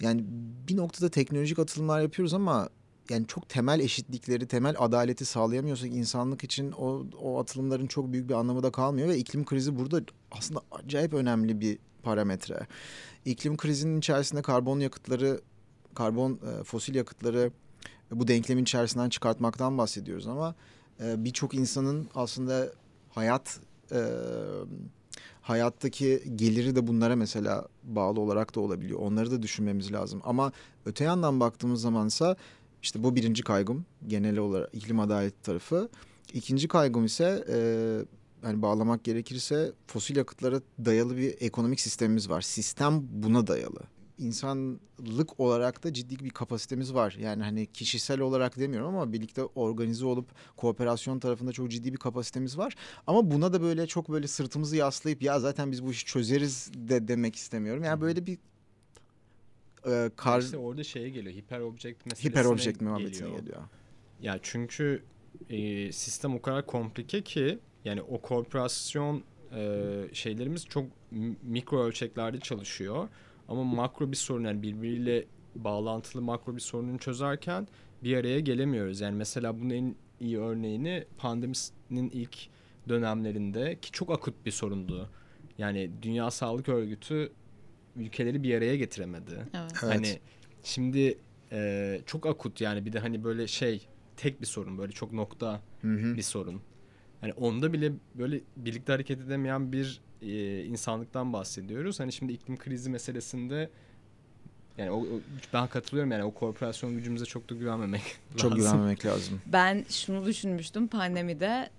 Yani 0.00 0.24
bir 0.68 0.76
noktada 0.76 1.08
teknolojik 1.08 1.58
atılımlar 1.58 2.00
yapıyoruz 2.00 2.34
ama 2.34 2.68
yani 3.12 3.26
çok 3.26 3.48
temel 3.48 3.80
eşitlikleri, 3.80 4.46
temel 4.46 4.74
adaleti 4.78 5.24
sağlayamıyorsak 5.24 5.90
insanlık 5.90 6.44
için 6.44 6.72
o, 6.72 7.06
o 7.22 7.40
atılımların 7.40 7.86
çok 7.86 8.12
büyük 8.12 8.28
bir 8.28 8.34
anlamı 8.34 8.62
da 8.62 8.70
kalmıyor 8.72 9.08
ve 9.08 9.18
iklim 9.18 9.44
krizi 9.44 9.78
burada 9.78 10.00
aslında 10.30 10.60
acayip 10.72 11.14
önemli 11.14 11.60
bir 11.60 11.78
parametre. 12.02 12.66
İklim 13.24 13.56
krizinin 13.56 13.98
içerisinde 13.98 14.42
karbon 14.42 14.80
yakıtları, 14.80 15.40
karbon 15.94 16.32
e, 16.32 16.64
fosil 16.64 16.94
yakıtları 16.94 17.50
bu 18.10 18.28
denklemin 18.28 18.62
içerisinden 18.62 19.08
çıkartmaktan 19.08 19.78
bahsediyoruz 19.78 20.26
ama 20.26 20.54
e, 21.00 21.24
birçok 21.24 21.54
insanın 21.54 22.08
aslında 22.14 22.72
hayat 23.10 23.60
e, 23.92 24.00
hayattaki 25.42 26.22
geliri 26.36 26.76
de 26.76 26.86
bunlara 26.86 27.16
mesela 27.16 27.68
bağlı 27.84 28.20
olarak 28.20 28.54
da 28.54 28.60
olabiliyor. 28.60 29.00
Onları 29.00 29.30
da 29.30 29.42
düşünmemiz 29.42 29.92
lazım. 29.92 30.20
Ama 30.24 30.52
öte 30.86 31.04
yandan 31.04 31.40
baktığımız 31.40 31.80
zamansa 31.80 32.36
işte 32.82 33.02
bu 33.02 33.16
birinci 33.16 33.42
kaygım 33.42 33.84
genel 34.06 34.38
olarak 34.38 34.74
iklim 34.74 35.00
adaleti 35.00 35.42
tarafı. 35.42 35.88
İkinci 36.32 36.68
kaygım 36.68 37.04
ise 37.04 37.44
e, 37.48 37.56
hani 38.42 38.62
bağlamak 38.62 39.04
gerekirse 39.04 39.72
fosil 39.86 40.16
yakıtlara 40.16 40.60
dayalı 40.84 41.16
bir 41.16 41.34
ekonomik 41.40 41.80
sistemimiz 41.80 42.30
var. 42.30 42.40
Sistem 42.40 43.02
buna 43.10 43.46
dayalı. 43.46 43.80
İnsanlık 44.18 45.40
olarak 45.40 45.84
da 45.84 45.92
ciddi 45.92 46.24
bir 46.24 46.30
kapasitemiz 46.30 46.94
var. 46.94 47.16
Yani 47.20 47.42
hani 47.42 47.66
kişisel 47.66 48.20
olarak 48.20 48.58
demiyorum 48.58 48.88
ama 48.88 49.12
birlikte 49.12 49.44
organize 49.44 50.06
olup 50.06 50.28
kooperasyon 50.56 51.18
tarafında 51.18 51.52
çok 51.52 51.70
ciddi 51.70 51.92
bir 51.92 51.98
kapasitemiz 51.98 52.58
var. 52.58 52.74
Ama 53.06 53.30
buna 53.30 53.52
da 53.52 53.62
böyle 53.62 53.86
çok 53.86 54.08
böyle 54.08 54.28
sırtımızı 54.28 54.76
yaslayıp 54.76 55.22
ya 55.22 55.40
zaten 55.40 55.72
biz 55.72 55.84
bu 55.84 55.90
işi 55.90 56.04
çözeriz 56.06 56.70
de 56.74 57.08
demek 57.08 57.36
istemiyorum. 57.36 57.84
Yani 57.84 58.00
böyle 58.00 58.26
bir 58.26 58.38
e, 59.86 60.10
kar... 60.16 60.40
İşte 60.40 60.56
orada 60.56 60.84
şeye 60.84 61.08
geliyor. 61.08 61.34
Hiper 61.34 61.60
object 61.60 62.06
meselesine 62.06 62.30
Hiper 62.30 62.44
object 62.44 62.80
muhabbetine 62.80 63.28
geliyor. 63.28 63.38
geliyor. 63.38 63.62
Ya 64.22 64.38
çünkü 64.42 65.02
e, 65.50 65.92
sistem 65.92 66.34
o 66.34 66.42
kadar 66.42 66.66
komplike 66.66 67.22
ki 67.22 67.58
yani 67.84 68.02
o 68.02 68.20
korporasyon 68.20 69.22
e, 69.54 69.84
şeylerimiz 70.12 70.66
çok 70.66 70.84
mikro 71.42 71.82
ölçeklerde 71.84 72.40
çalışıyor. 72.40 73.08
Ama 73.48 73.64
makro 73.64 74.10
bir 74.10 74.16
sorun 74.16 74.44
yani 74.44 74.62
birbiriyle 74.62 75.24
bağlantılı 75.54 76.22
makro 76.22 76.54
bir 76.54 76.60
sorunu 76.60 76.98
çözerken 76.98 77.68
bir 78.04 78.16
araya 78.16 78.40
gelemiyoruz. 78.40 79.00
Yani 79.00 79.16
mesela 79.16 79.60
bunun 79.60 79.70
en 79.70 79.94
iyi 80.20 80.38
örneğini 80.38 81.04
pandeminin 81.18 82.10
ilk 82.10 82.36
dönemlerinde 82.88 83.78
ki 83.80 83.92
çok 83.92 84.10
akut 84.10 84.46
bir 84.46 84.50
sorundu. 84.50 85.10
Yani 85.58 85.90
Dünya 86.02 86.30
Sağlık 86.30 86.68
Örgütü 86.68 87.32
ülkeleri 87.96 88.42
bir 88.42 88.54
araya 88.54 88.76
getiremedi. 88.76 89.34
Evet. 89.34 89.48
Evet. 89.54 89.82
Hani 89.82 90.18
şimdi 90.64 91.18
e, 91.52 92.00
çok 92.06 92.26
akut 92.26 92.60
yani 92.60 92.84
bir 92.84 92.92
de 92.92 92.98
hani 92.98 93.24
böyle 93.24 93.46
şey 93.46 93.86
tek 94.16 94.40
bir 94.40 94.46
sorun 94.46 94.78
böyle 94.78 94.92
çok 94.92 95.12
nokta 95.12 95.60
Hı 95.80 95.88
hı. 95.94 96.16
bir 96.16 96.22
sorun. 96.22 96.60
Hani 97.20 97.32
onda 97.32 97.72
bile 97.72 97.92
böyle 98.14 98.40
birlikte 98.56 98.92
hareket 98.92 99.20
edemeyen 99.20 99.72
bir 99.72 100.00
e, 100.22 100.64
insanlıktan 100.64 101.32
bahsediyoruz. 101.32 102.00
Hani 102.00 102.12
şimdi 102.12 102.32
iklim 102.32 102.56
krizi 102.56 102.90
meselesinde 102.90 103.70
yani 104.78 104.90
o, 104.90 105.00
o- 105.00 105.20
ben 105.52 105.66
katılıyorum 105.68 106.12
yani 106.12 106.24
o 106.24 106.30
korporasyon 106.34 106.94
gücümüze 106.96 107.24
çok 107.24 107.50
da 107.50 107.54
güvenmemek 107.54 108.02
Çok 108.36 108.50
lazım. 108.52 108.56
güvenmemek 108.56 109.06
lazım. 109.06 109.40
Ben 109.46 109.84
şunu 109.90 110.26
düşünmüştüm 110.26 110.88
pandemide 110.88 111.70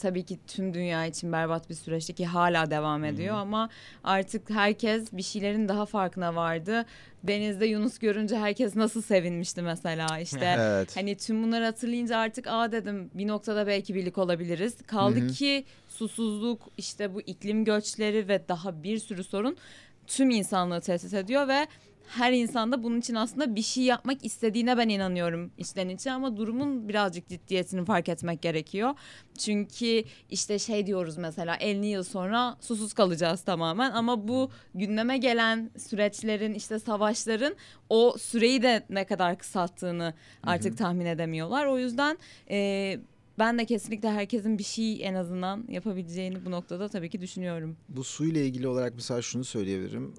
tabii 0.00 0.24
ki 0.24 0.38
tüm 0.46 0.74
dünya 0.74 1.06
için 1.06 1.32
berbat 1.32 1.70
bir 1.70 1.74
süreçti 1.74 2.14
ki 2.14 2.26
hala 2.26 2.70
devam 2.70 3.04
ediyor 3.04 3.34
ama 3.34 3.68
artık 4.04 4.50
herkes 4.50 5.12
bir 5.12 5.22
şeylerin 5.22 5.68
daha 5.68 5.86
farkına 5.86 6.34
vardı. 6.34 6.84
Denizde 7.22 7.66
Yunus 7.66 7.98
görünce 7.98 8.38
herkes 8.38 8.76
nasıl 8.76 9.02
sevinmişti 9.02 9.62
mesela 9.62 10.18
işte. 10.18 10.40
Evet. 10.60 10.96
Hani 10.96 11.16
tüm 11.16 11.42
bunları 11.42 11.64
hatırlayınca 11.64 12.18
artık 12.18 12.46
aa 12.46 12.72
dedim 12.72 13.10
bir 13.14 13.28
noktada 13.28 13.66
belki 13.66 13.94
birlik 13.94 14.18
olabiliriz. 14.18 14.76
Kaldı 14.86 15.20
hı. 15.20 15.28
ki 15.28 15.64
susuzluk 15.88 16.62
işte 16.76 17.14
bu 17.14 17.20
iklim 17.20 17.64
göçleri 17.64 18.28
ve 18.28 18.48
daha 18.48 18.82
bir 18.82 18.98
sürü 18.98 19.24
sorun 19.24 19.56
tüm 20.06 20.30
insanlığı 20.30 20.80
tehdit 20.80 21.14
ediyor 21.14 21.48
ve 21.48 21.66
her 22.10 22.32
insanda 22.32 22.82
bunun 22.82 23.00
için 23.00 23.14
aslında 23.14 23.54
bir 23.56 23.62
şey 23.62 23.84
yapmak 23.84 24.24
istediğine 24.24 24.76
ben 24.76 24.88
inanıyorum 24.88 25.50
içten 25.58 25.88
içe 25.88 26.12
ama 26.12 26.36
durumun 26.36 26.88
birazcık 26.88 27.28
ciddiyetini 27.28 27.84
fark 27.84 28.08
etmek 28.08 28.42
gerekiyor. 28.42 28.94
Çünkü 29.38 30.04
işte 30.30 30.58
şey 30.58 30.86
diyoruz 30.86 31.16
mesela 31.16 31.56
50 31.56 31.86
yıl 31.86 32.02
sonra 32.02 32.56
susuz 32.60 32.92
kalacağız 32.92 33.42
tamamen 33.42 33.90
ama 33.90 34.28
bu 34.28 34.50
gündeme 34.74 35.18
gelen 35.18 35.70
süreçlerin 35.78 36.54
işte 36.54 36.78
savaşların 36.78 37.54
o 37.88 38.16
süreyi 38.18 38.62
de 38.62 38.82
ne 38.90 39.04
kadar 39.04 39.38
kısalttığını 39.38 40.14
artık 40.42 40.78
tahmin 40.78 41.06
edemiyorlar. 41.06 41.66
O 41.66 41.78
yüzden 41.78 42.18
e, 42.50 42.98
ben 43.38 43.58
de 43.58 43.64
kesinlikle 43.64 44.10
herkesin 44.10 44.58
bir 44.58 44.64
şey 44.64 45.06
en 45.06 45.14
azından 45.14 45.64
yapabileceğini 45.68 46.44
bu 46.44 46.50
noktada 46.50 46.88
tabii 46.88 47.10
ki 47.10 47.20
düşünüyorum. 47.20 47.76
Bu 47.88 48.04
suyla 48.04 48.40
ilgili 48.40 48.68
olarak 48.68 48.92
mesela 48.94 49.22
şunu 49.22 49.44
söyleyebilirim. 49.44 50.14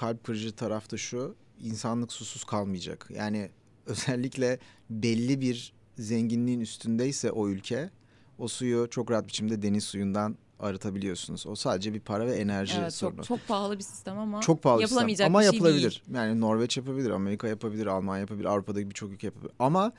Kalp 0.00 0.24
kırıcı 0.24 0.52
taraf 0.52 0.90
da 0.90 0.96
şu. 0.96 1.34
insanlık 1.60 2.12
susuz 2.12 2.44
kalmayacak. 2.44 3.08
Yani 3.14 3.50
özellikle 3.86 4.58
belli 4.90 5.40
bir 5.40 5.72
zenginliğin 5.98 6.60
üstündeyse 6.60 7.30
o 7.30 7.48
ülke 7.48 7.90
o 8.38 8.48
suyu 8.48 8.88
çok 8.90 9.10
rahat 9.10 9.26
biçimde 9.28 9.62
deniz 9.62 9.84
suyundan 9.84 10.36
arıtabiliyorsunuz. 10.60 11.46
O 11.46 11.54
sadece 11.54 11.94
bir 11.94 12.00
para 12.00 12.26
ve 12.26 12.32
enerji 12.36 12.78
Evet 12.80 12.94
sorunu. 12.94 13.16
çok 13.16 13.26
çok 13.26 13.48
pahalı 13.48 13.78
bir 13.78 13.82
sistem 13.82 14.18
ama 14.18 14.40
Çok 14.40 14.62
pahalı 14.62 14.78
bir 14.80 14.84
sistem. 14.86 14.96
yapılamayacak 14.96 15.26
ama 15.26 15.38
bir 15.40 15.44
şey 15.44 15.52
yapılabilir. 15.54 16.02
değil. 16.06 16.16
Yani 16.16 16.40
Norveç 16.40 16.76
yapabilir, 16.76 17.10
Amerika 17.10 17.48
yapabilir, 17.48 17.86
Almanya 17.86 18.20
yapabilir, 18.20 18.44
Avrupa'daki 18.44 18.90
birçok 18.90 19.12
ülke 19.12 19.26
yapabilir. 19.26 19.52
Ama 19.58 19.92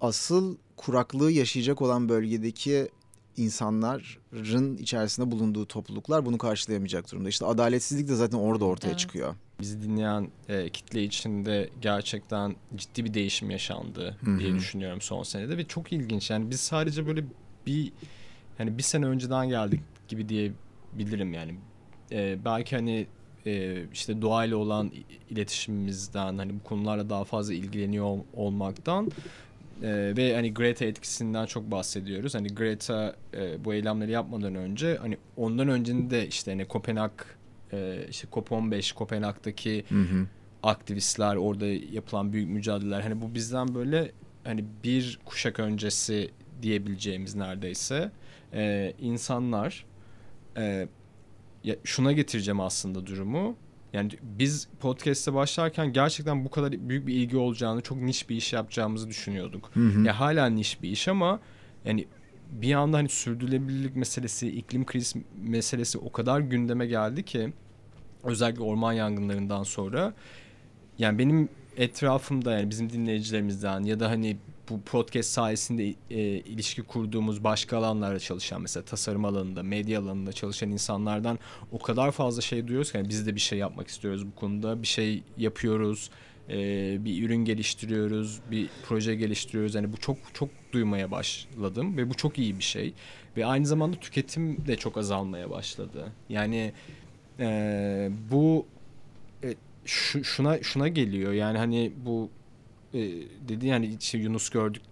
asıl 0.00 0.56
kuraklığı 0.76 1.30
yaşayacak 1.32 1.82
olan 1.82 2.08
bölgedeki 2.08 2.88
insanların 3.36 4.76
içerisinde 4.76 5.30
bulunduğu 5.30 5.66
topluluklar 5.66 6.26
bunu 6.26 6.38
karşılayamayacak 6.38 7.12
durumda. 7.12 7.28
İşte 7.28 7.46
adaletsizlik 7.46 8.08
de 8.08 8.14
zaten 8.14 8.38
orada 8.38 8.64
ortaya 8.64 8.88
Evet. 8.88 8.98
çıkıyor. 8.98 9.34
Bizi 9.60 9.82
dinleyen 9.82 10.28
e, 10.48 10.68
kitle 10.68 11.04
içinde 11.04 11.70
gerçekten 11.80 12.56
ciddi 12.76 13.04
bir 13.04 13.14
değişim 13.14 13.50
yaşandı 13.50 14.16
Hı 14.24 14.30
hı. 14.30 14.38
diye 14.38 14.54
düşünüyorum 14.54 15.00
son 15.00 15.22
senede 15.22 15.56
ve 15.56 15.64
çok 15.66 15.92
ilginç. 15.92 16.30
Yani 16.30 16.50
biz 16.50 16.60
sadece 16.60 17.06
böyle 17.06 17.24
bir 17.66 17.92
hani 18.58 18.78
bir 18.78 18.82
sene 18.82 19.06
önceden 19.06 19.48
geldik 19.48 19.80
gibi 20.08 20.28
diyebilirim 20.28 21.32
yani. 21.32 21.54
E, 22.12 22.38
belki 22.44 22.76
hani 22.76 23.06
e, 23.46 23.82
işte 23.92 24.22
doğayla 24.22 24.56
olan 24.56 24.92
iletişimimizden 25.30 26.38
hani 26.38 26.52
bu 26.54 26.62
konularla 26.62 27.10
daha 27.10 27.24
fazla 27.24 27.54
ilgileniyor 27.54 28.04
ol- 28.04 28.24
olmaktan 28.34 29.10
e, 29.82 30.16
ve 30.16 30.34
hani 30.34 30.54
Greta 30.54 30.84
etkisinden 30.84 31.46
çok 31.46 31.70
bahsediyoruz. 31.70 32.34
Hani 32.34 32.48
Greta 32.48 33.16
e, 33.34 33.64
bu 33.64 33.74
eylemleri 33.74 34.10
yapmadan 34.10 34.54
önce 34.54 34.96
hani 34.96 35.18
ondan 35.36 35.68
önce 35.68 36.10
de 36.10 36.26
işte 36.28 36.50
hani 36.50 36.64
Kopenhag 36.64 37.12
e, 37.72 38.06
işte 38.10 38.28
COP15 38.28 38.94
Kopenhag'daki 38.94 39.84
Hı 39.88 40.00
hı. 40.00 40.26
aktivistler 40.62 41.36
orada 41.36 41.66
yapılan 41.66 42.32
büyük 42.32 42.50
mücadeleler 42.50 43.00
hani 43.00 43.20
bu 43.20 43.34
bizden 43.34 43.74
böyle 43.74 44.12
hani 44.44 44.64
bir 44.84 45.18
kuşak 45.24 45.60
öncesi 45.60 46.30
diyebileceğimiz 46.62 47.34
neredeyse 47.34 48.10
e, 48.52 48.92
insanlar 49.00 49.86
e, 50.56 50.88
ya 51.64 51.76
şuna 51.84 52.12
getireceğim 52.12 52.60
aslında 52.60 53.06
durumu 53.06 53.56
yani 53.96 54.10
biz 54.22 54.68
podcast'e 54.80 55.34
başlarken 55.34 55.92
gerçekten 55.92 56.44
bu 56.44 56.50
kadar 56.50 56.72
büyük 56.72 57.06
bir 57.06 57.14
ilgi 57.14 57.36
olacağını 57.36 57.80
çok 57.80 57.98
niş 57.98 58.28
bir 58.28 58.36
iş 58.36 58.52
yapacağımızı 58.52 59.08
düşünüyorduk. 59.08 59.70
Hı 59.74 59.80
hı. 59.80 60.06
Ya 60.06 60.20
hala 60.20 60.46
niş 60.46 60.82
bir 60.82 60.90
iş 60.90 61.08
ama 61.08 61.40
yani 61.84 62.06
bir 62.50 62.74
anda 62.74 62.96
hani 62.96 63.08
sürdürülebilirlik 63.08 63.96
meselesi, 63.96 64.48
iklim 64.48 64.86
kriz 64.86 65.14
meselesi 65.42 65.98
o 65.98 66.12
kadar 66.12 66.40
gündeme 66.40 66.86
geldi 66.86 67.22
ki 67.22 67.52
özellikle 68.24 68.62
orman 68.62 68.92
yangınlarından 68.92 69.62
sonra 69.62 70.14
yani 70.98 71.18
benim 71.18 71.48
etrafımda 71.76 72.52
yani 72.52 72.70
bizim 72.70 72.92
dinleyicilerimizden 72.92 73.82
ya 73.82 74.00
da 74.00 74.10
hani 74.10 74.36
bu 74.70 74.80
podcast 74.80 75.30
sayesinde 75.30 75.94
e, 76.10 76.20
ilişki 76.20 76.82
kurduğumuz 76.82 77.44
başka 77.44 77.76
alanlarda 77.76 78.18
çalışan 78.18 78.62
mesela 78.62 78.84
tasarım 78.84 79.24
alanında, 79.24 79.62
medya 79.62 80.00
alanında 80.00 80.32
çalışan 80.32 80.70
insanlardan 80.70 81.38
o 81.72 81.78
kadar 81.78 82.10
fazla 82.10 82.42
şey 82.42 82.66
duyuyoruz 82.66 82.92
ki 82.92 82.98
yani 82.98 83.08
biz 83.08 83.26
de 83.26 83.34
bir 83.34 83.40
şey 83.40 83.58
yapmak 83.58 83.88
istiyoruz 83.88 84.26
bu 84.26 84.34
konuda. 84.34 84.82
Bir 84.82 84.86
şey 84.86 85.22
yapıyoruz, 85.38 86.10
e, 86.48 86.56
bir 87.04 87.22
ürün 87.22 87.44
geliştiriyoruz, 87.44 88.40
bir 88.50 88.68
proje 88.84 89.14
geliştiriyoruz. 89.14 89.74
Yani 89.74 89.92
bu 89.92 89.96
çok 89.96 90.16
çok 90.34 90.48
duymaya 90.72 91.10
başladım 91.10 91.96
ve 91.96 92.10
bu 92.10 92.14
çok 92.14 92.38
iyi 92.38 92.58
bir 92.58 92.64
şey. 92.64 92.94
Ve 93.36 93.46
aynı 93.46 93.66
zamanda 93.66 93.96
tüketim 93.96 94.66
de 94.66 94.76
çok 94.76 94.96
azalmaya 94.96 95.50
başladı. 95.50 96.12
Yani 96.28 96.72
e, 97.40 98.10
bu 98.30 98.66
e, 99.44 99.54
şu, 99.84 100.24
şuna 100.24 100.62
şuna 100.62 100.88
geliyor. 100.88 101.32
Yani 101.32 101.58
hani 101.58 101.92
bu 102.06 102.30
e, 102.94 102.98
dedi 103.48 103.66
yani 103.66 103.96
işte 104.00 104.18
Yunus 104.18 104.48
gördük 104.50 104.82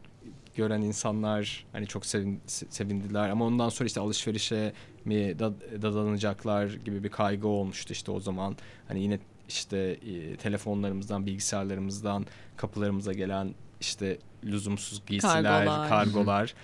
gören 0.57 0.81
insanlar 0.83 1.67
hani 1.73 1.87
çok 1.87 2.07
sevin, 2.07 2.41
se- 2.49 2.67
sevindiler 2.71 3.29
ama 3.29 3.45
ondan 3.45 3.69
sonra 3.69 3.87
işte 3.87 4.01
alışverişe 4.01 4.73
mi 5.05 5.39
da, 5.39 5.53
dadanacaklar 5.83 6.67
gibi 6.85 7.05
bir 7.05 7.09
kaygı 7.09 7.49
olmuştu 7.49 7.93
işte 7.93 8.11
o 8.13 8.21
zaman 8.21 8.57
hani 8.89 9.03
yine 9.03 9.19
işte 9.49 9.79
e, 9.79 10.37
telefonlarımızdan 10.37 11.27
bilgisayarlarımızdan 11.27 12.27
kapılarımıza 12.57 13.13
gelen 13.13 13.55
işte 13.81 14.19
lüzumsuz 14.45 15.03
giysiler 15.07 15.43
Kargolar. 15.67 15.89
kargolar 15.89 16.55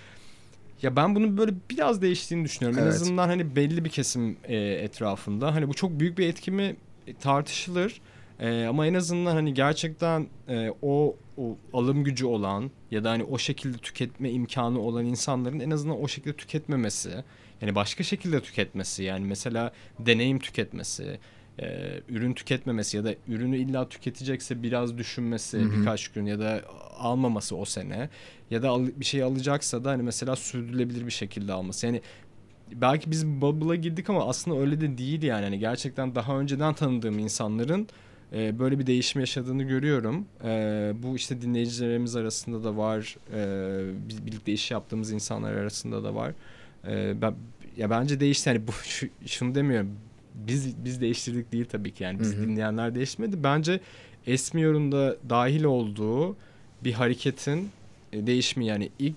ya 0.83 0.97
ben 0.97 1.15
bunun 1.15 1.37
böyle 1.37 1.53
biraz 1.71 2.03
değiştiğini 2.03 2.45
düşünüyorum. 2.45 2.79
En 2.79 2.83
Evet. 2.83 2.95
azından 2.95 3.29
hani 3.29 3.57
belli 3.57 3.85
bir 3.85 3.91
kesim 3.91 4.37
e, 4.45 4.57
etrafında. 4.57 5.55
Hani 5.55 5.69
bu 5.69 5.75
çok 5.75 6.01
büyük 6.01 6.19
bir 6.19 6.27
etki 6.29 6.51
mi 6.51 6.77
E, 7.07 7.15
tartışılır. 7.15 8.01
E, 8.41 8.65
ama 8.65 8.87
en 8.87 8.95
azından 8.95 9.35
hani 9.35 9.55
gerçekten 9.55 10.27
e, 10.49 10.71
o, 10.83 11.17
o 11.37 11.57
alım 11.73 12.05
gücü 12.05 12.27
olan 12.27 12.71
ya 12.91 13.05
da 13.05 13.11
hani 13.11 13.25
o 13.25 13.39
şekilde 13.39 13.79
tüketme 13.79 14.31
imkanı 14.31 14.81
olan 14.81 15.07
insanların 15.07 15.61
en 15.61 15.71
azından 15.71 16.03
o 16.03 16.09
şekilde 16.09 16.37
tüketmemesi. 16.37 17.25
Yani 17.61 17.75
başka 17.75 18.05
şekilde 18.05 18.41
tüketmesi 18.41 19.03
yani 19.05 19.25
mesela 19.25 19.73
deneyim 19.99 20.39
tüketmesi, 20.39 21.19
e, 21.59 21.91
ürün 22.09 22.33
tüketmemesi 22.35 22.97
ya 22.97 23.05
da 23.05 23.15
ürünü 23.29 23.57
illa 23.57 23.89
tüketecekse 23.89 24.63
biraz 24.63 24.99
düşünmesi 24.99 25.59
Hı 25.59 25.63
hı. 25.63 25.73
birkaç 25.73 26.09
gün 26.09 26.27
ya 26.27 26.39
da 26.41 26.63
almaması 26.99 27.57
o 27.57 27.65
sene 27.65 28.09
ya 28.51 28.63
da 28.63 28.69
al- 28.69 28.91
bir 28.97 29.05
şey 29.05 29.23
alacaksa 29.23 29.85
da 29.85 29.91
hani 29.91 30.03
mesela 30.03 30.37
sürdürülebilir 30.37 31.07
bir 31.07 31.11
şekilde 31.13 31.53
alması. 31.53 31.87
Yani 31.87 32.01
belki 32.75 33.11
biz 33.11 33.27
bubble'a 33.27 33.75
girdik 33.75 34.11
ama 34.11 34.29
aslında 34.29 34.61
öyle 34.61 34.81
de 34.81 34.99
değil 34.99 35.23
yani. 35.23 35.45
Hani 35.45 35.59
gerçekten 35.59 36.15
daha 36.15 36.39
önceden 36.39 36.75
tanıdığım 36.75 37.19
insanların 37.19 37.89
e, 38.33 38.59
böyle 38.59 38.79
bir 38.79 38.87
değişim 38.87 39.21
yaşadığını 39.21 39.63
görüyorum. 39.63 40.27
E, 40.45 40.93
bu 41.03 41.17
işte 41.17 41.43
dinleyicilerimiz 41.43 42.17
arasında 42.17 42.65
da 42.65 42.77
var. 42.77 43.17
E, 43.35 44.09
biz 44.09 44.27
birlikte 44.27 44.53
iş 44.53 44.71
yaptığımız 44.71 45.13
insanlar 45.13 45.53
arasında 45.53 46.05
da 46.05 46.15
var. 46.15 46.33
E, 46.89 47.23
ben 47.23 47.35
ya 47.77 47.91
bence 47.91 48.21
değişti. 48.21 48.49
Yani 48.49 48.67
bu 48.67 48.73
şu, 48.73 49.09
şunu 49.27 49.55
demiyorum. 49.55 49.91
Biz 50.35 50.85
biz 50.85 51.01
değiştirdik 51.01 51.53
değil 51.53 51.65
tabii 51.65 51.95
ki. 51.95 52.05
Yani 52.05 52.21
biz 52.21 52.37
dinleyenler 52.37 52.95
değişmedi. 52.95 53.43
Bence 53.43 53.81
Esmiyor'un 54.27 54.93
da 54.93 55.17
dahil 55.31 55.65
olduğu 55.65 56.37
bir 56.85 56.93
hareketin 56.93 57.71
e, 58.13 58.27
değişimi 58.27 58.67
yani 58.67 58.91
ilk 58.99 59.17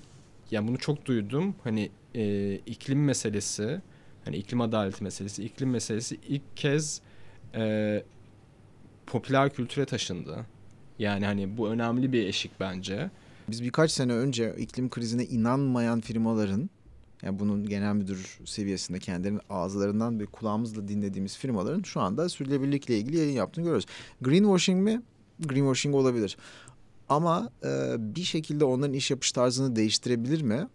yani 0.51 0.67
bunu 0.67 0.77
çok 0.77 1.05
duydum. 1.05 1.55
Hani 1.63 1.89
e, 2.15 2.55
iklim 2.55 3.05
meselesi 3.05 3.81
Hani 4.25 4.35
iklim 4.37 4.61
adaleti 4.61 5.03
meselesi, 5.03 5.43
iklim 5.43 5.69
meselesi 5.69 6.17
ilk 6.27 6.57
kez 6.57 7.01
e, 7.55 8.03
popüler 9.07 9.53
kültüre 9.53 9.85
taşındı. 9.85 10.45
Yani 10.99 11.25
hani 11.25 11.57
bu 11.57 11.69
önemli 11.69 12.13
bir 12.13 12.27
eşik 12.27 12.51
bence. 12.59 13.11
Biz 13.49 13.63
birkaç 13.63 13.91
sene 13.91 14.13
önce 14.13 14.55
iklim 14.57 14.89
krizine 14.89 15.25
inanmayan 15.25 16.01
firmaların 16.01 16.69
yani 17.23 17.39
bunun 17.39 17.65
genel 17.65 17.93
müdür 17.93 18.39
seviyesinde 18.45 18.99
kendilerinin 18.99 19.41
ağızlarından 19.49 20.19
ve 20.19 20.25
kulağımızla 20.25 20.87
dinlediğimiz 20.87 21.37
firmaların 21.37 21.81
şu 21.81 22.01
anda 22.01 22.29
sürdürülebilirlikle 22.29 22.97
ilgili 22.97 23.17
yayın 23.17 23.31
yaptığını 23.31 23.63
görüyoruz. 23.63 23.85
Greenwashing 24.21 24.83
mi? 24.83 25.01
Greenwashing 25.39 25.95
olabilir. 25.95 26.37
Ama 27.09 27.49
e, 27.63 27.95
bir 27.97 28.23
şekilde 28.23 28.65
onların 28.65 28.93
iş 28.93 29.11
yapış 29.11 29.31
tarzını 29.31 29.75
değiştirebilir 29.75 30.41
mi? 30.41 30.67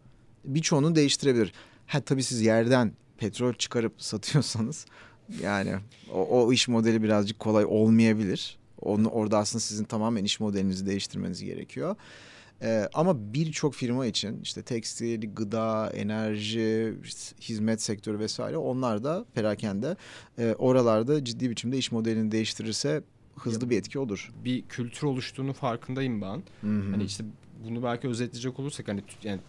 Birçoğunu 0.44 0.94
değiştirebilir. 0.94 1.52
Ha 1.86 2.00
tabii 2.00 2.22
siz 2.22 2.40
yerden 2.40 2.92
petrol 3.18 3.52
çıkarıp 3.52 3.92
satıyorsanız 4.02 4.86
yani 5.42 5.74
o, 6.12 6.44
o 6.46 6.52
iş 6.52 6.68
modeli 6.68 7.02
birazcık 7.02 7.38
kolay 7.38 7.64
olmayabilir. 7.64 8.58
Onu 8.80 9.08
orada 9.08 9.38
aslında 9.38 9.60
sizin 9.60 9.84
tamamen 9.84 10.24
iş 10.24 10.40
modelinizi 10.40 10.86
değiştirmeniz 10.86 11.44
gerekiyor. 11.44 11.96
Ee, 12.62 12.88
ama 12.94 13.34
birçok 13.34 13.74
firma 13.74 14.06
için 14.06 14.40
işte 14.42 14.62
tekstil, 14.62 15.34
gıda, 15.34 15.90
enerji, 15.94 16.94
hizmet 17.40 17.82
sektörü 17.82 18.18
vesaire 18.18 18.56
onlar 18.56 19.04
da 19.04 19.24
perakende 19.34 19.96
e, 20.38 20.54
oralarda 20.58 21.24
ciddi 21.24 21.50
biçimde 21.50 21.78
iş 21.78 21.92
modelini 21.92 22.32
değiştirirse 22.32 23.02
hızlı 23.36 23.70
bir 23.70 23.78
etki 23.78 23.98
olur. 23.98 24.32
Bir 24.44 24.62
kültür 24.62 25.06
oluştuğunu 25.06 25.52
farkındayım 25.52 26.22
ben. 26.22 26.42
Hı-hı. 26.60 26.90
Hani 26.90 27.04
işte 27.04 27.24
bunu 27.64 27.82
belki 27.82 28.08
özetleyecek 28.08 28.58
olursak 28.58 28.88
hani 28.88 29.02
yani 29.22 29.40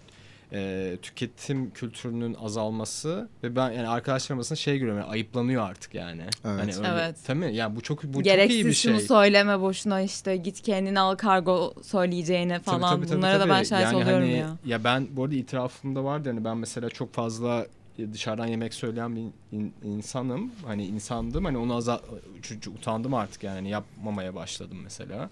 e, 0.54 0.98
tüketim 1.02 1.72
kültürünün 1.72 2.34
azalması 2.34 3.30
ve 3.44 3.56
ben 3.56 3.72
yani 3.72 3.88
arkadaşlarım 3.88 4.40
arasında 4.40 4.56
şey 4.56 4.78
görüyorum 4.78 5.02
yani 5.02 5.12
ayıplanıyor 5.12 5.70
artık 5.70 5.94
yani. 5.96 6.22
Evet. 6.22 6.60
Hani 6.60 6.76
öyle, 6.76 6.88
Evet. 6.88 7.16
Tabii 7.26 7.40
mi? 7.40 7.56
Yani 7.56 7.76
bu 7.76 7.82
çok 7.82 8.04
bu 8.04 8.22
Gereksiz 8.24 8.58
çok 8.58 8.66
iyi 8.66 8.70
bir 8.70 8.74
şey. 8.74 8.92
şunu 8.94 9.02
söyleme 9.02 9.62
boşuna 9.62 10.02
işte 10.02 10.36
git 10.38 10.62
kendin 10.62 10.96
al 10.96 11.16
kargo 11.16 11.74
söyleyeceğine 11.84 12.54
Tabii, 12.54 12.64
falan 12.66 12.96
tabii, 12.98 13.08
tabii, 13.08 13.18
bunlara 13.18 13.40
da 13.40 13.50
ben 13.50 13.56
tabii. 13.56 13.66
şahit 13.66 13.84
Yani 13.84 13.96
oluyorum 13.96 14.22
hani, 14.22 14.32
ya. 14.38 14.58
Ya 14.66 14.84
ben 14.84 15.08
bu 15.12 15.24
arada 15.24 15.36
itirafımda 15.36 16.04
vardı 16.04 16.30
hani 16.30 16.46
ben 16.46 16.58
mesela 16.58 16.90
çok 16.90 17.14
fazla 17.14 17.66
dışarıdan 18.14 18.48
yemek 18.48 18.74
söyleyen 18.74 19.16
bir 19.16 19.22
in- 19.52 19.74
insanım. 19.84 20.52
Hani 20.66 20.86
insandım. 20.86 21.46
Hani 21.46 21.58
onu 21.58 21.76
azal 21.76 22.00
utandım 22.78 23.14
artık 23.14 23.44
yani 23.44 23.56
hani 23.56 23.70
yapmamaya 23.70 24.36
başladım 24.36 24.78
mesela. 24.84 25.30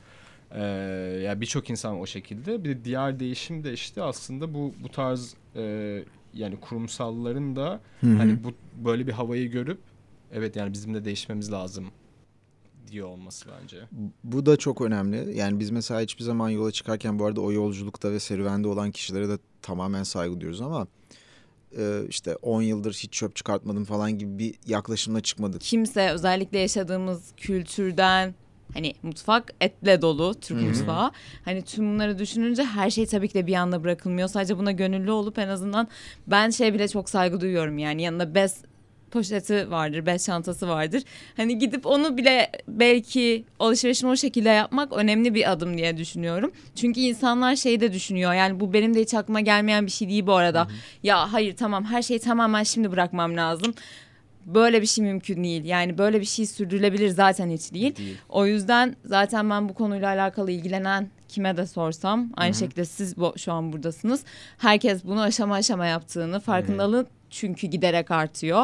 Ee, 0.52 0.62
ya 1.24 1.42
birçok 1.42 1.70
insan 1.70 2.00
o 2.00 2.06
şekilde. 2.06 2.64
Bir 2.64 2.70
de 2.70 2.86
diğer 2.86 3.20
değişim 3.20 3.64
de 3.64 3.74
işte 3.74 4.04
aslında 4.04 4.54
bu 4.54 4.74
bu 4.84 4.90
tarz 4.90 5.36
e, 5.56 6.04
yani 6.34 6.60
kurumsalların 6.60 7.56
da 7.56 7.82
Hı-hı. 8.02 8.16
hani 8.18 8.44
bu 8.44 8.52
böyle 8.86 9.08
bir 9.08 9.12
havayı 9.12 9.52
görüp 9.52 9.80
evet 10.32 10.56
yani 10.56 10.74
bizim 10.74 10.94
de 10.94 11.06
değişmemiz 11.06 11.52
lazım 11.52 11.92
diyor 12.92 13.08
olması 13.08 13.46
bence. 13.62 13.78
Bu 14.24 14.46
da 14.46 14.58
çok 14.58 14.82
önemli. 14.82 15.38
Yani 15.38 15.60
biz 15.60 15.70
mesela 15.70 16.02
hiçbir 16.02 16.24
zaman 16.24 16.50
yola 16.50 16.72
çıkarken 16.72 17.20
bu 17.20 17.26
arada 17.26 17.42
o 17.42 17.52
yolculukta 17.52 18.12
ve 18.12 18.20
serüvende 18.20 18.68
olan 18.68 18.92
kişilere 18.92 19.30
de 19.30 19.38
tamamen 19.62 20.04
saygı 20.04 20.42
duyuyoruz 20.42 20.62
ama 20.62 20.88
e, 21.78 22.02
işte 22.10 22.36
10 22.36 22.62
yıldır 22.62 22.94
hiç 22.94 23.14
çöp 23.14 23.36
çıkartmadım 23.36 23.86
falan 23.86 24.18
gibi 24.18 24.38
bir 24.40 24.56
yaklaşımla 24.68 25.22
çıkmadık. 25.22 25.62
Kimse 25.62 26.10
özellikle 26.10 26.60
yaşadığımız 26.60 27.32
kültürden 27.38 28.36
hani 28.74 28.94
mutfak 29.04 29.54
etle 29.62 30.02
dolu 30.02 30.34
Türk 30.42 30.58
Hı 30.58 30.64
hı. 30.64 30.68
mutfağı. 30.68 31.12
Hani 31.46 31.62
tüm 31.62 31.94
bunları 31.94 32.20
düşününce 32.20 32.64
her 32.64 32.90
şey 32.90 33.06
tabii 33.06 33.28
ki 33.28 33.34
de 33.34 33.48
bir 33.48 33.54
anda 33.56 33.84
bırakılmıyor. 33.84 34.28
Sadece 34.28 34.58
buna 34.58 34.72
gönüllü 34.72 35.12
olup 35.12 35.40
en 35.40 35.48
azından 35.48 35.88
ben 36.28 36.50
şey 36.50 36.74
bile 36.74 36.88
çok 36.88 37.10
saygı 37.10 37.42
duyuyorum 37.42 37.78
yani 37.78 38.02
yanında 38.02 38.36
bez 38.36 38.62
poşeti 39.12 39.72
vardır, 39.72 40.06
bez 40.06 40.26
çantası 40.26 40.68
vardır. 40.68 41.04
Hani 41.38 41.60
gidip 41.60 41.86
onu 41.86 42.18
bile 42.18 42.52
belki 42.68 43.44
alışverişini 43.60 44.10
o 44.10 44.16
şekilde 44.16 44.50
yapmak 44.50 44.94
önemli 44.94 45.34
bir 45.34 45.52
adım 45.52 45.78
diye 45.78 45.98
düşünüyorum. 45.98 46.52
Çünkü 46.76 47.00
insanlar 47.00 47.56
şey 47.56 47.80
de 47.80 47.94
düşünüyor. 47.94 48.34
Yani 48.34 48.60
bu 48.60 48.74
benim 48.74 48.94
de 48.96 49.02
hiç 49.02 49.14
aklıma 49.14 49.40
gelmeyen 49.40 49.86
bir 49.86 49.92
şey 49.92 50.10
değil 50.10 50.28
bu 50.28 50.34
arada. 50.34 50.68
Ya 51.04 51.34
hayır 51.34 51.56
tamam 51.56 51.86
her 51.86 52.02
şeyi 52.02 52.20
tamamen 52.20 52.64
şimdi 52.64 52.92
bırakmam 52.92 53.38
lazım. 53.38 53.74
Böyle 54.48 54.82
bir 54.82 54.88
şey 54.88 55.06
mümkün 55.06 55.44
değil. 55.44 55.66
Yani 55.66 55.98
böyle 55.98 56.20
bir 56.20 56.26
şey 56.26 56.46
sürdürülebilir 56.46 57.10
zaten 57.10 57.50
hiç 57.50 57.74
değil. 57.74 57.96
Değil. 57.96 58.18
O 58.30 58.46
yüzden 58.46 58.96
zaten 59.06 59.50
ben 59.50 59.70
bu 59.70 59.74
konuyla 59.74 60.08
alakalı 60.08 60.52
ilgilenen 60.52 61.10
kime 61.28 61.58
de 61.58 61.68
sorsam 61.68 62.30
aynı 62.38 62.54
şekilde 62.54 62.86
siz 62.86 63.16
şu 63.38 63.52
an 63.52 63.74
buradasınız. 63.74 64.24
Herkes 64.58 65.04
bunu 65.04 65.22
aşama 65.22 65.56
aşama 65.56 65.86
yaptığını 65.86 66.40
farkındalığı 66.40 67.08
çünkü 67.30 67.68
giderek 67.68 68.12
artıyor. 68.12 68.64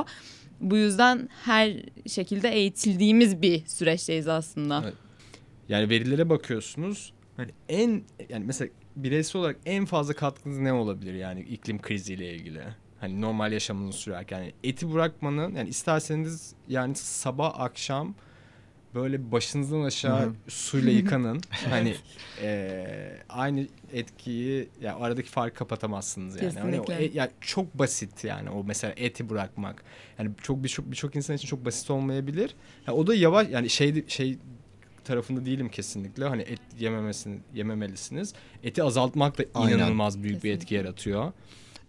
Bu 0.61 0.77
yüzden 0.77 1.29
her 1.45 1.73
şekilde 2.07 2.49
eğitildiğimiz 2.49 3.41
bir 3.41 3.65
süreçteyiz 3.65 4.27
aslında. 4.27 4.81
Evet. 4.83 4.93
Yani 5.69 5.89
verilere 5.89 6.29
bakıyorsunuz. 6.29 7.13
Hani 7.37 7.51
en 7.69 8.03
yani 8.29 8.45
mesela 8.45 8.69
bireysel 8.95 9.39
olarak 9.39 9.57
en 9.65 9.85
fazla 9.85 10.13
katkınız 10.13 10.57
ne 10.57 10.73
olabilir 10.73 11.13
yani 11.13 11.41
iklim 11.41 11.81
kriziyle 11.81 12.35
ilgili? 12.35 12.63
Hani 13.03 13.21
normal 13.21 13.51
yaşamınızı 13.51 13.97
sürerken 13.97 14.39
yani 14.39 14.53
eti 14.63 14.93
bırakmanın 14.93 15.55
yani 15.55 15.69
isterseniz 15.69 16.53
yani 16.67 16.95
sabah 16.95 17.59
akşam 17.59 18.15
böyle 18.95 19.31
başınızdan 19.31 19.81
aşağı 19.83 20.21
Hı 20.21 20.27
hı. 20.29 20.33
suyla 20.47 20.91
yıkanın. 20.99 21.41
hani 21.69 21.95
eee, 22.41 23.23
aynı 23.29 23.67
etkiyi 23.93 24.69
ya 24.81 24.95
aradaki 24.95 25.29
farkı 25.29 25.55
kapatamazsınız 25.55 26.41
yani. 26.41 26.59
Hani 26.59 26.79
o 26.79 26.83
Kesinlikle. 26.85 27.05
e- 27.05 27.17
yani 27.17 27.31
çok 27.41 27.73
basit 27.79 28.23
yani 28.23 28.49
o 28.49 28.63
mesela 28.63 28.93
eti 28.97 29.29
bırakmak. 29.29 29.83
Yani 30.19 30.31
çok 30.43 30.63
birçok 30.63 30.91
birçok 30.91 31.15
insan 31.15 31.35
için 31.35 31.47
çok 31.47 31.65
basit 31.65 31.89
olmayabilir. 31.91 32.55
Ya 32.87 32.93
o 32.93 33.07
da 33.07 33.15
yavaş 33.15 33.47
yani 33.49 33.69
şey 33.69 34.07
şey 34.07 34.37
tarafında 35.03 35.45
değilim 35.45 35.69
kesinlikle. 35.69 36.25
Hani 36.25 36.41
et 36.41 36.59
yememesini 36.79 37.39
yememelisiniz. 37.53 38.33
Eti 38.63 38.83
azaltmak 38.83 39.37
da 39.37 39.43
Aynen. 39.53 39.77
inanılmaz 39.77 40.23
büyük 40.23 40.43
bir 40.43 40.51
etki 40.51 40.59
Kesinlikle. 40.59 40.75
yaratıyor. 40.75 41.31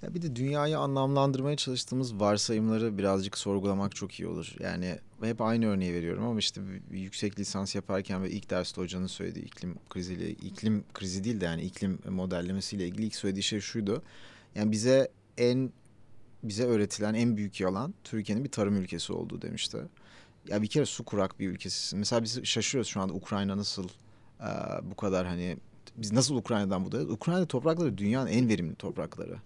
Ya 0.04 0.14
bir 0.14 0.22
de 0.22 0.36
dünyayı 0.36 0.78
anlamlandırmaya 0.78 1.56
çalıştığımız 1.56 2.20
varsayımları 2.20 2.98
birazcık 2.98 3.38
sorgulamak 3.38 3.96
çok 3.96 4.20
iyi 4.20 4.26
olur. 4.26 4.54
Yani 4.60 4.98
hep 5.22 5.40
aynı 5.40 5.66
örneği 5.66 5.94
veriyorum 5.94 6.24
ama 6.24 6.38
işte 6.38 6.60
yüksek 6.90 7.38
lisans 7.38 7.74
yaparken 7.74 8.22
ve 8.22 8.30
ilk 8.30 8.50
derste 8.50 8.80
hocanın 8.80 9.06
söylediği 9.06 9.44
iklim 9.44 9.74
kriziyle 9.90 10.30
iklim 10.30 10.84
krizi 10.94 11.24
değil 11.24 11.40
de 11.40 11.44
yani 11.44 11.62
iklim 11.62 11.98
modellemesiyle 12.10 12.86
ilgili 12.86 13.06
ilk 13.06 13.14
söylediği 13.14 13.42
şey 13.42 13.60
şuydu. 13.60 14.02
Yani 14.54 14.72
bize 14.72 15.08
en 15.38 15.72
bize 16.42 16.64
öğretilen 16.64 17.14
en 17.14 17.36
büyük 17.36 17.60
yalan 17.60 17.94
Türkiye'nin 18.04 18.44
bir 18.44 18.50
tarım 18.50 18.76
ülkesi 18.76 19.12
olduğu 19.12 19.42
demişti. 19.42 19.78
Ya 20.48 20.62
bir 20.62 20.66
kere 20.66 20.86
su 20.86 21.04
kurak 21.04 21.40
bir 21.40 21.48
ülkesisin. 21.48 21.98
Mesela 21.98 22.22
biz 22.22 22.44
şaşırıyoruz 22.44 22.88
şu 22.88 23.00
anda 23.00 23.14
Ukrayna 23.14 23.56
nasıl 23.56 23.88
e, 24.40 24.48
bu 24.82 24.96
kadar 24.96 25.26
hani 25.26 25.56
biz 25.96 26.12
nasıl 26.12 26.36
Ukrayna'dan 26.36 26.84
buradayız? 26.84 27.10
Ukrayna 27.10 27.46
toprakları 27.46 27.98
dünyanın 27.98 28.30
en 28.30 28.48
verimli 28.48 28.74
toprakları. 28.74 29.36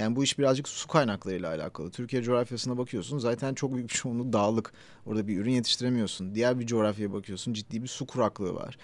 Yani 0.00 0.16
bu 0.16 0.24
iş 0.24 0.38
birazcık 0.38 0.68
su 0.68 0.88
kaynaklarıyla 0.88 1.48
alakalı. 1.48 1.90
Türkiye 1.90 2.22
coğrafyasına 2.22 2.78
bakıyorsun 2.78 3.18
zaten 3.18 3.54
çok 3.54 3.74
büyük 3.74 3.88
bir 3.88 3.94
çoğunluğu 3.94 4.32
dağlık. 4.32 4.72
Orada 5.06 5.28
bir 5.28 5.38
ürün 5.38 5.50
yetiştiremiyorsun. 5.50 6.34
Diğer 6.34 6.60
bir 6.60 6.66
coğrafyaya 6.66 7.12
bakıyorsun 7.12 7.52
ciddi 7.52 7.82
bir 7.82 7.88
su 7.88 8.06
kuraklığı 8.06 8.54
var. 8.54 8.78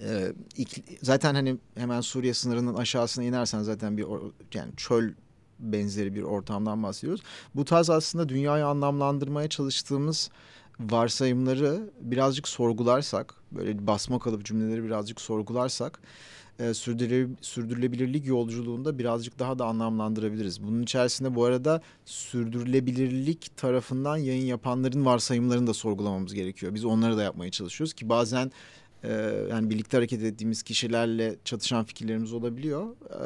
Ee, 0.00 0.32
zaten 1.02 1.34
hani 1.34 1.56
hemen 1.74 2.00
Suriye 2.00 2.34
sınırının 2.34 2.74
aşağısına 2.74 3.24
inersen 3.24 3.62
zaten 3.62 3.96
bir 3.96 4.06
yani 4.54 4.72
çöl 4.76 5.10
benzeri 5.58 6.14
bir 6.14 6.22
ortamdan 6.22 6.82
bahsediyoruz. 6.82 7.22
Bu 7.54 7.64
tarz 7.64 7.90
aslında 7.90 8.28
dünyayı 8.28 8.66
anlamlandırmaya 8.66 9.48
çalıştığımız 9.48 10.30
varsayımları 10.80 11.90
birazcık 12.00 12.48
sorgularsak, 12.48 13.34
böyle 13.52 13.86
basma 13.86 14.18
kalıp 14.18 14.44
cümleleri 14.44 14.84
birazcık 14.84 15.20
sorgularsak 15.20 16.00
e, 16.58 16.62
sürdürüle- 16.74 17.36
sürdürülebilirlik 17.40 18.26
yolculuğunda 18.26 18.98
birazcık 18.98 19.38
daha 19.38 19.58
da 19.58 19.66
anlamlandırabiliriz. 19.66 20.62
Bunun 20.62 20.82
içerisinde 20.82 21.34
bu 21.34 21.44
arada 21.44 21.80
sürdürülebilirlik 22.04 23.56
tarafından 23.56 24.16
yayın 24.16 24.46
yapanların 24.46 25.04
varsayımlarını 25.06 25.66
da 25.66 25.74
sorgulamamız 25.74 26.34
gerekiyor. 26.34 26.74
Biz 26.74 26.84
onları 26.84 27.16
da 27.16 27.22
yapmaya 27.22 27.50
çalışıyoruz 27.50 27.94
ki 27.94 28.08
bazen 28.08 28.52
e, 29.04 29.12
yani 29.50 29.70
birlikte 29.70 29.96
hareket 29.96 30.22
ettiğimiz 30.22 30.62
kişilerle 30.62 31.36
çatışan 31.44 31.84
fikirlerimiz 31.84 32.32
olabiliyor. 32.32 32.86
E, 32.90 33.18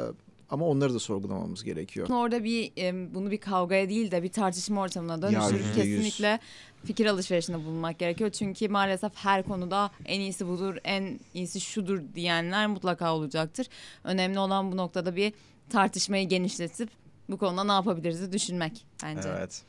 ama 0.49 0.65
onları 0.65 0.93
da 0.93 0.99
sorgulamamız 0.99 1.63
gerekiyor. 1.63 2.09
Orada 2.09 2.43
bir 2.43 2.71
bunu 3.15 3.31
bir 3.31 3.37
kavgaya 3.37 3.89
değil 3.89 4.11
de 4.11 4.23
bir 4.23 4.31
tartışma 4.31 4.81
ortamına 4.81 5.21
dönüştürüp 5.21 5.75
kesinlikle 5.75 6.39
fikir 6.85 7.05
alışverişinde 7.05 7.57
bulunmak 7.57 7.99
gerekiyor. 7.99 8.29
Çünkü 8.29 8.69
maalesef 8.69 9.11
her 9.15 9.43
konuda 9.43 9.91
en 10.05 10.19
iyisi 10.19 10.47
budur, 10.47 10.75
en 10.83 11.19
iyisi 11.33 11.61
şudur 11.61 12.01
diyenler 12.15 12.67
mutlaka 12.67 13.15
olacaktır. 13.15 13.67
Önemli 14.03 14.39
olan 14.39 14.71
bu 14.71 14.77
noktada 14.77 15.15
bir 15.15 15.33
tartışmayı 15.69 16.29
genişletip 16.29 16.89
bu 17.29 17.37
konuda 17.37 17.63
ne 17.63 17.71
yapabiliriz 17.71 18.31
düşünmek 18.31 18.85
bence. 19.03 19.29
Evet. 19.37 19.63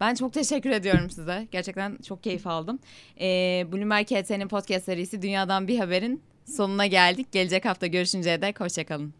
Ben 0.00 0.14
çok 0.14 0.32
teşekkür 0.32 0.70
ediyorum 0.70 1.10
size. 1.10 1.48
Gerçekten 1.50 1.96
çok 1.96 2.22
keyif 2.22 2.46
aldım. 2.46 2.78
Ee, 3.20 3.66
Bloomberg 3.72 4.06
HT'nin 4.06 4.48
podcast 4.48 4.84
serisi 4.84 5.22
Dünyadan 5.22 5.68
Bir 5.68 5.78
Haber'in 5.78 6.22
sonuna 6.44 6.86
geldik. 6.86 7.32
Gelecek 7.32 7.64
hafta 7.64 7.86
görüşünceye 7.86 8.42
dek 8.42 8.60
hoşçakalın. 8.60 9.14